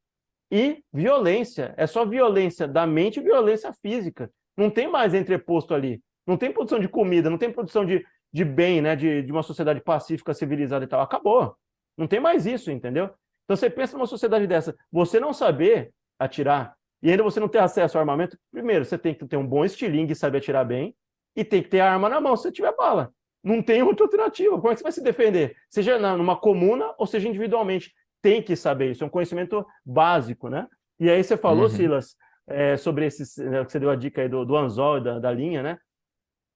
e 0.51 0.83
violência. 0.93 1.75
É 1.77 1.87
só 1.87 2.05
violência 2.05 2.69
da 2.69 2.87
mente 2.87 3.19
e 3.19 3.23
violência 3.23 3.73
física. 3.73 4.31
Não 4.57 4.71
tem 4.71 4.89
mais 4.89 5.15
entreposto 5.15 5.75
ali. 5.75 6.03
Não 6.27 6.37
tem 6.37 6.53
produção 6.53 6.79
de 6.79 6.89
comida, 6.89 7.29
não 7.29 7.39
tem 7.39 7.53
produção 7.53 7.85
de, 7.85 8.05
de 8.33 8.45
bem, 8.45 8.81
né? 8.81 8.95
De, 8.95 9.23
de 9.23 9.33
uma 9.33 9.43
sociedade 9.43 9.81
pacífica, 9.81 10.35
civilizada 10.35 10.85
e 10.85 10.89
tal. 10.89 11.01
Acabou. 11.01 11.57
Não 11.97 12.07
tem 12.07 12.21
mais 12.21 12.47
isso, 12.47 12.71
entendeu? 12.71 13.11
Então 13.45 13.57
você 13.57 13.69
pensa 13.69 13.97
numa 13.97 14.07
sociedade 14.07 14.47
dessa, 14.47 14.75
você 14.91 15.21
não 15.21 15.33
saber 15.33 15.93
atirar 16.19 16.75
e 17.05 17.11
ainda 17.11 17.23
você 17.23 17.38
não 17.38 17.49
ter 17.49 17.59
acesso 17.59 17.99
ao 17.99 18.01
armamento, 18.01 18.38
primeiro, 18.51 18.83
você 18.83 18.97
tem 18.97 19.14
que 19.14 19.27
ter 19.27 19.37
um 19.37 19.47
bom 19.47 19.62
estilingue 19.62 20.14
e 20.14 20.17
saber 20.17 20.38
atirar 20.38 20.64
bem, 20.64 20.97
e 21.37 21.45
tem 21.45 21.62
que 21.62 21.69
ter 21.69 21.81
a 21.81 21.93
arma 21.93 22.09
na 22.09 22.19
mão 22.19 22.35
se 22.35 22.45
você 22.45 22.53
tiver 22.53 22.75
bala. 22.75 23.12
Não 23.43 23.62
tem 23.62 23.83
outra 23.83 24.07
alternativa. 24.07 24.59
Como 24.59 24.71
é 24.71 24.75
que 24.75 24.79
você 24.79 24.85
vai 24.85 24.93
se 24.93 25.03
defender? 25.03 25.55
Seja 25.69 25.99
numa 26.17 26.35
comuna 26.35 26.95
ou 26.97 27.07
seja 27.07 27.29
individualmente. 27.29 27.93
Tem 28.23 28.43
que 28.43 28.57
saber 28.57 28.93
isso, 28.93 29.05
é 29.05 29.07
um 29.07 29.11
conhecimento 29.11 29.67
básico, 29.85 30.49
né? 30.49 30.67
E 30.99 31.11
aí 31.11 31.23
você 31.23 31.37
falou, 31.37 31.64
uhum. 31.64 31.69
Silas, 31.69 32.17
é, 32.47 32.79
sobre 32.79 33.05
esses, 33.05 33.37
né, 33.37 33.62
você 33.62 33.79
deu 33.79 33.90
a 33.90 33.97
dica 33.97 34.23
aí 34.23 34.29
do, 34.29 34.43
do 34.47 34.57
anzol 34.57 34.99
da, 34.99 35.19
da 35.19 35.31
linha, 35.31 35.62
né? 35.62 35.79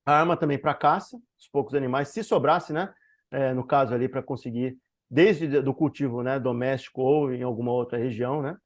A 0.07 0.19
arma 0.19 0.35
também 0.35 0.57
para 0.57 0.73
caça, 0.73 1.19
os 1.39 1.47
poucos 1.47 1.75
animais, 1.75 2.09
se 2.09 2.25
sobrasse, 2.25 2.73
né? 2.73 2.91
É, 3.31 3.53
no 3.53 3.67
caso 3.67 3.95
ali, 3.95 4.09
para 4.09 4.23
conseguir, 4.23 4.79
desde 5.11 5.61
do 5.61 5.75
cultivo 5.75 6.23
né, 6.23 6.41
doméstico 6.41 7.03
ou 7.03 7.35
em 7.35 7.43
alguma 7.43 7.73
outra 7.73 7.99
região, 7.99 8.41
né? 8.41 8.57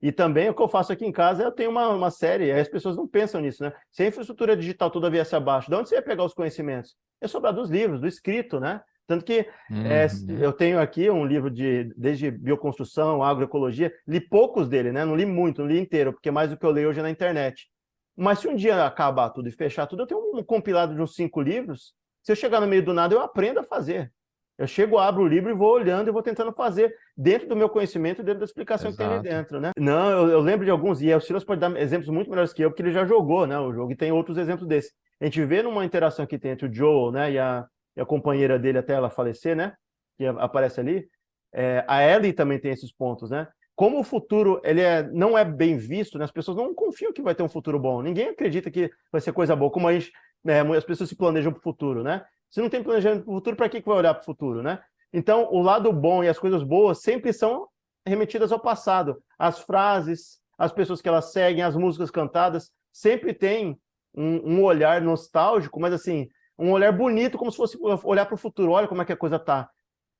E 0.00 0.12
também 0.12 0.48
o 0.48 0.54
que 0.54 0.62
eu 0.62 0.68
faço 0.68 0.92
aqui 0.92 1.04
em 1.04 1.12
casa, 1.12 1.42
eu 1.42 1.50
tenho 1.50 1.70
uma, 1.70 1.88
uma 1.88 2.10
série, 2.10 2.52
as 2.52 2.68
pessoas 2.68 2.96
não 2.96 3.06
pensam 3.06 3.40
nisso, 3.40 3.62
né? 3.62 3.72
Se 3.90 4.02
a 4.02 4.06
infraestrutura 4.06 4.56
digital 4.56 4.90
toda 4.90 5.10
viesse 5.10 5.34
abaixo, 5.34 5.68
de 5.68 5.74
onde 5.74 5.88
você 5.88 5.96
ia 5.96 6.02
pegar 6.02 6.24
os 6.24 6.34
conhecimentos? 6.34 6.96
É 7.20 7.26
sobrar 7.26 7.52
dos 7.52 7.68
livros, 7.68 8.00
do 8.00 8.06
escrito, 8.06 8.60
né? 8.60 8.80
Tanto 9.08 9.24
que 9.24 9.48
uhum. 9.70 9.86
é, 9.86 10.06
eu 10.38 10.52
tenho 10.52 10.78
aqui 10.78 11.10
um 11.10 11.24
livro 11.24 11.50
de 11.50 11.84
desde 11.96 12.30
bioconstrução, 12.30 13.22
agroecologia, 13.22 13.92
li 14.06 14.20
poucos 14.20 14.68
dele, 14.68 14.92
né? 14.92 15.04
Não 15.04 15.16
li 15.16 15.26
muito, 15.26 15.62
não 15.62 15.68
li 15.68 15.80
inteiro, 15.80 16.12
porque 16.12 16.30
mais 16.30 16.50
do 16.50 16.56
que 16.56 16.64
eu 16.64 16.70
leio 16.70 16.90
hoje 16.90 17.00
é 17.00 17.02
na 17.02 17.10
internet. 17.10 17.68
Mas 18.14 18.40
se 18.40 18.48
um 18.48 18.54
dia 18.54 18.84
acabar 18.84 19.30
tudo 19.30 19.48
e 19.48 19.52
fechar 19.52 19.86
tudo, 19.86 20.02
eu 20.02 20.06
tenho 20.06 20.20
um 20.36 20.44
compilado 20.44 20.94
de 20.94 21.00
uns 21.00 21.14
cinco 21.14 21.40
livros. 21.40 21.94
Se 22.22 22.32
eu 22.32 22.36
chegar 22.36 22.60
no 22.60 22.66
meio 22.66 22.84
do 22.84 22.92
nada, 22.92 23.14
eu 23.14 23.20
aprendo 23.20 23.60
a 23.60 23.64
fazer. 23.64 24.12
Eu 24.58 24.66
chego, 24.66 24.98
abro 24.98 25.22
o 25.22 25.28
livro 25.28 25.50
e 25.50 25.54
vou 25.54 25.72
olhando 25.72 26.08
e 26.08 26.12
vou 26.12 26.22
tentando 26.22 26.52
fazer 26.52 26.92
dentro 27.16 27.48
do 27.48 27.54
meu 27.54 27.68
conhecimento, 27.68 28.24
dentro 28.24 28.40
da 28.40 28.44
explicação 28.44 28.90
Exato. 28.90 29.02
que 29.02 29.08
tem 29.08 29.18
ali 29.18 29.38
dentro, 29.38 29.60
né? 29.60 29.70
Não, 29.78 30.10
eu, 30.10 30.28
eu 30.30 30.40
lembro 30.40 30.64
de 30.64 30.70
alguns, 30.70 31.00
e 31.00 31.14
o 31.14 31.20
Silas 31.20 31.44
pode 31.44 31.60
dar 31.60 31.74
exemplos 31.76 32.08
muito 32.08 32.28
melhores 32.28 32.52
que 32.52 32.62
eu, 32.62 32.70
porque 32.70 32.82
ele 32.82 32.90
já 32.90 33.04
jogou, 33.04 33.46
né, 33.46 33.56
o 33.58 33.72
jogo, 33.72 33.92
e 33.92 33.96
tem 33.96 34.10
outros 34.10 34.36
exemplos 34.36 34.66
desses. 34.66 34.92
A 35.20 35.24
gente 35.24 35.44
vê 35.44 35.62
numa 35.62 35.84
interação 35.84 36.26
que 36.26 36.38
tem 36.38 36.50
entre 36.50 36.66
o 36.66 36.74
Joel, 36.74 37.12
né, 37.12 37.32
e 37.32 37.38
a, 37.38 37.64
e 37.96 38.00
a 38.00 38.04
companheira 38.04 38.58
dele 38.58 38.78
até 38.78 38.94
ela 38.94 39.08
falecer, 39.08 39.54
né, 39.54 39.74
que 40.16 40.26
aparece 40.26 40.80
ali, 40.80 41.08
é, 41.54 41.84
a 41.86 42.02
Ellie 42.04 42.32
também 42.32 42.58
tem 42.58 42.72
esses 42.72 42.92
pontos, 42.92 43.30
né? 43.30 43.46
Como 43.74 44.00
o 44.00 44.04
futuro 44.04 44.60
ele 44.64 44.80
é, 44.80 45.04
não 45.04 45.38
é 45.38 45.44
bem 45.44 45.76
visto, 45.76 46.18
né? 46.18 46.24
as 46.24 46.32
pessoas 46.32 46.56
não 46.56 46.74
confiam 46.74 47.12
que 47.12 47.22
vai 47.22 47.32
ter 47.32 47.44
um 47.44 47.48
futuro 47.48 47.78
bom. 47.78 48.02
Ninguém 48.02 48.30
acredita 48.30 48.72
que 48.72 48.90
vai 49.10 49.20
ser 49.20 49.32
coisa 49.32 49.54
boa, 49.54 49.70
como 49.70 49.86
a 49.86 49.92
gente, 49.92 50.10
né, 50.44 50.60
as 50.76 50.84
pessoas 50.84 51.08
se 51.08 51.16
planejam 51.16 51.52
para 51.52 51.60
o 51.60 51.62
futuro, 51.62 52.02
né? 52.02 52.24
Se 52.50 52.60
não 52.60 52.68
tem 52.68 52.82
planejamento 52.82 53.24
para 53.24 53.30
o 53.30 53.34
futuro, 53.34 53.56
para 53.56 53.68
que, 53.68 53.80
que 53.80 53.88
vai 53.88 53.98
olhar 53.98 54.14
para 54.14 54.22
o 54.22 54.24
futuro, 54.24 54.62
né? 54.62 54.80
Então, 55.12 55.48
o 55.50 55.62
lado 55.62 55.92
bom 55.92 56.22
e 56.22 56.28
as 56.28 56.38
coisas 56.38 56.62
boas 56.62 57.00
sempre 57.00 57.32
são 57.32 57.68
remetidas 58.06 58.52
ao 58.52 58.60
passado. 58.60 59.22
As 59.38 59.60
frases, 59.60 60.38
as 60.58 60.72
pessoas 60.72 61.00
que 61.00 61.08
elas 61.08 61.32
seguem, 61.32 61.62
as 61.62 61.76
músicas 61.76 62.10
cantadas, 62.10 62.70
sempre 62.92 63.32
tem 63.32 63.78
um, 64.14 64.56
um 64.56 64.64
olhar 64.64 65.00
nostálgico, 65.00 65.80
mas 65.80 65.92
assim, 65.92 66.28
um 66.58 66.72
olhar 66.72 66.92
bonito, 66.92 67.38
como 67.38 67.50
se 67.50 67.56
fosse 67.56 67.78
olhar 68.04 68.26
para 68.26 68.34
o 68.34 68.38
futuro. 68.38 68.72
Olha 68.72 68.88
como 68.88 69.00
é 69.02 69.04
que 69.04 69.12
a 69.12 69.16
coisa 69.16 69.38
tá. 69.38 69.70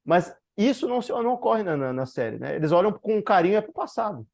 Mas 0.05 0.35
isso 0.57 0.89
não, 0.89 1.01
não 1.23 1.35
ocorre 1.35 1.63
na, 1.63 1.77
na, 1.77 1.93
na 1.93 2.07
série, 2.07 2.39
né? 2.39 2.57
Eles 2.57 2.73
olham 2.73 2.93
com 2.93 3.23
carinho 3.23 3.61
para 3.63 3.71
o 3.71 3.75
passado, 3.75 4.27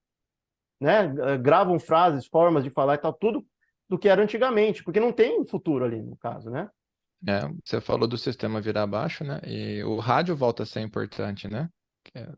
né? 0.81 1.13
Gravam 1.41 1.79
frases, 1.79 2.27
formas 2.27 2.63
de 2.63 2.71
falar 2.71 2.95
e 2.95 2.99
tal, 2.99 3.13
tudo 3.13 3.45
do 3.89 3.99
que 3.99 4.09
era 4.09 4.23
antigamente, 4.23 4.83
porque 4.83 5.01
não 5.01 5.13
tem 5.13 5.45
futuro 5.45 5.85
ali 5.85 6.03
no 6.03 6.17
caso, 6.17 6.51
né? 6.51 6.71
É, 7.27 7.41
você 7.65 7.81
falou 7.81 8.07
do 8.07 8.19
sistema 8.19 8.61
virar 8.61 8.83
abaixo, 8.83 9.25
né? 9.25 9.41
E 9.47 9.83
o 9.85 9.99
rádio 9.99 10.37
volta 10.37 10.63
a 10.63 10.67
ser 10.67 10.81
importante, 10.81 11.49
né? 11.49 11.69
É, 12.15 12.33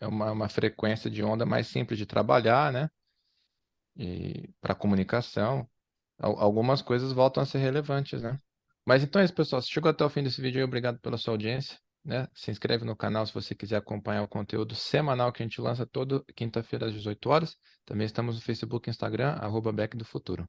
é 0.00 0.06
uma, 0.06 0.30
uma 0.30 0.48
frequência 0.48 1.10
de 1.10 1.22
onda 1.22 1.44
mais 1.44 1.66
simples 1.66 1.98
de 1.98 2.06
trabalhar, 2.06 2.72
né? 2.72 2.88
E 3.96 4.48
para 4.60 4.74
comunicação, 4.76 5.68
algumas 6.18 6.80
coisas 6.80 7.12
voltam 7.12 7.42
a 7.42 7.46
ser 7.46 7.58
relevantes, 7.58 8.22
né? 8.22 8.38
Mas 8.86 9.02
então 9.02 9.20
é 9.20 9.24
isso, 9.24 9.34
pessoal. 9.34 9.60
Se 9.60 9.68
chegou 9.68 9.90
até 9.90 10.04
o 10.04 10.08
fim 10.08 10.22
desse 10.22 10.40
vídeo, 10.40 10.64
obrigado 10.64 10.98
pela 11.00 11.18
sua 11.18 11.34
audiência. 11.34 11.78
Né? 12.04 12.26
Se 12.32 12.50
inscreve 12.50 12.84
no 12.84 12.96
canal 12.96 13.26
se 13.26 13.34
você 13.34 13.54
quiser 13.54 13.76
acompanhar 13.76 14.22
o 14.22 14.28
conteúdo 14.28 14.74
semanal 14.74 15.30
que 15.32 15.42
a 15.42 15.46
gente 15.46 15.60
lança 15.60 15.84
toda 15.84 16.24
quinta-feira 16.34 16.86
às 16.86 16.92
18 16.94 17.28
horas. 17.28 17.56
Também 17.84 18.06
estamos 18.06 18.36
no 18.36 18.40
Facebook 18.40 18.88
e 18.88 18.90
Instagram, 18.90 19.32
arroba 19.32 19.72
Back 19.72 19.96
do 19.96 20.06
Futuro. 20.06 20.48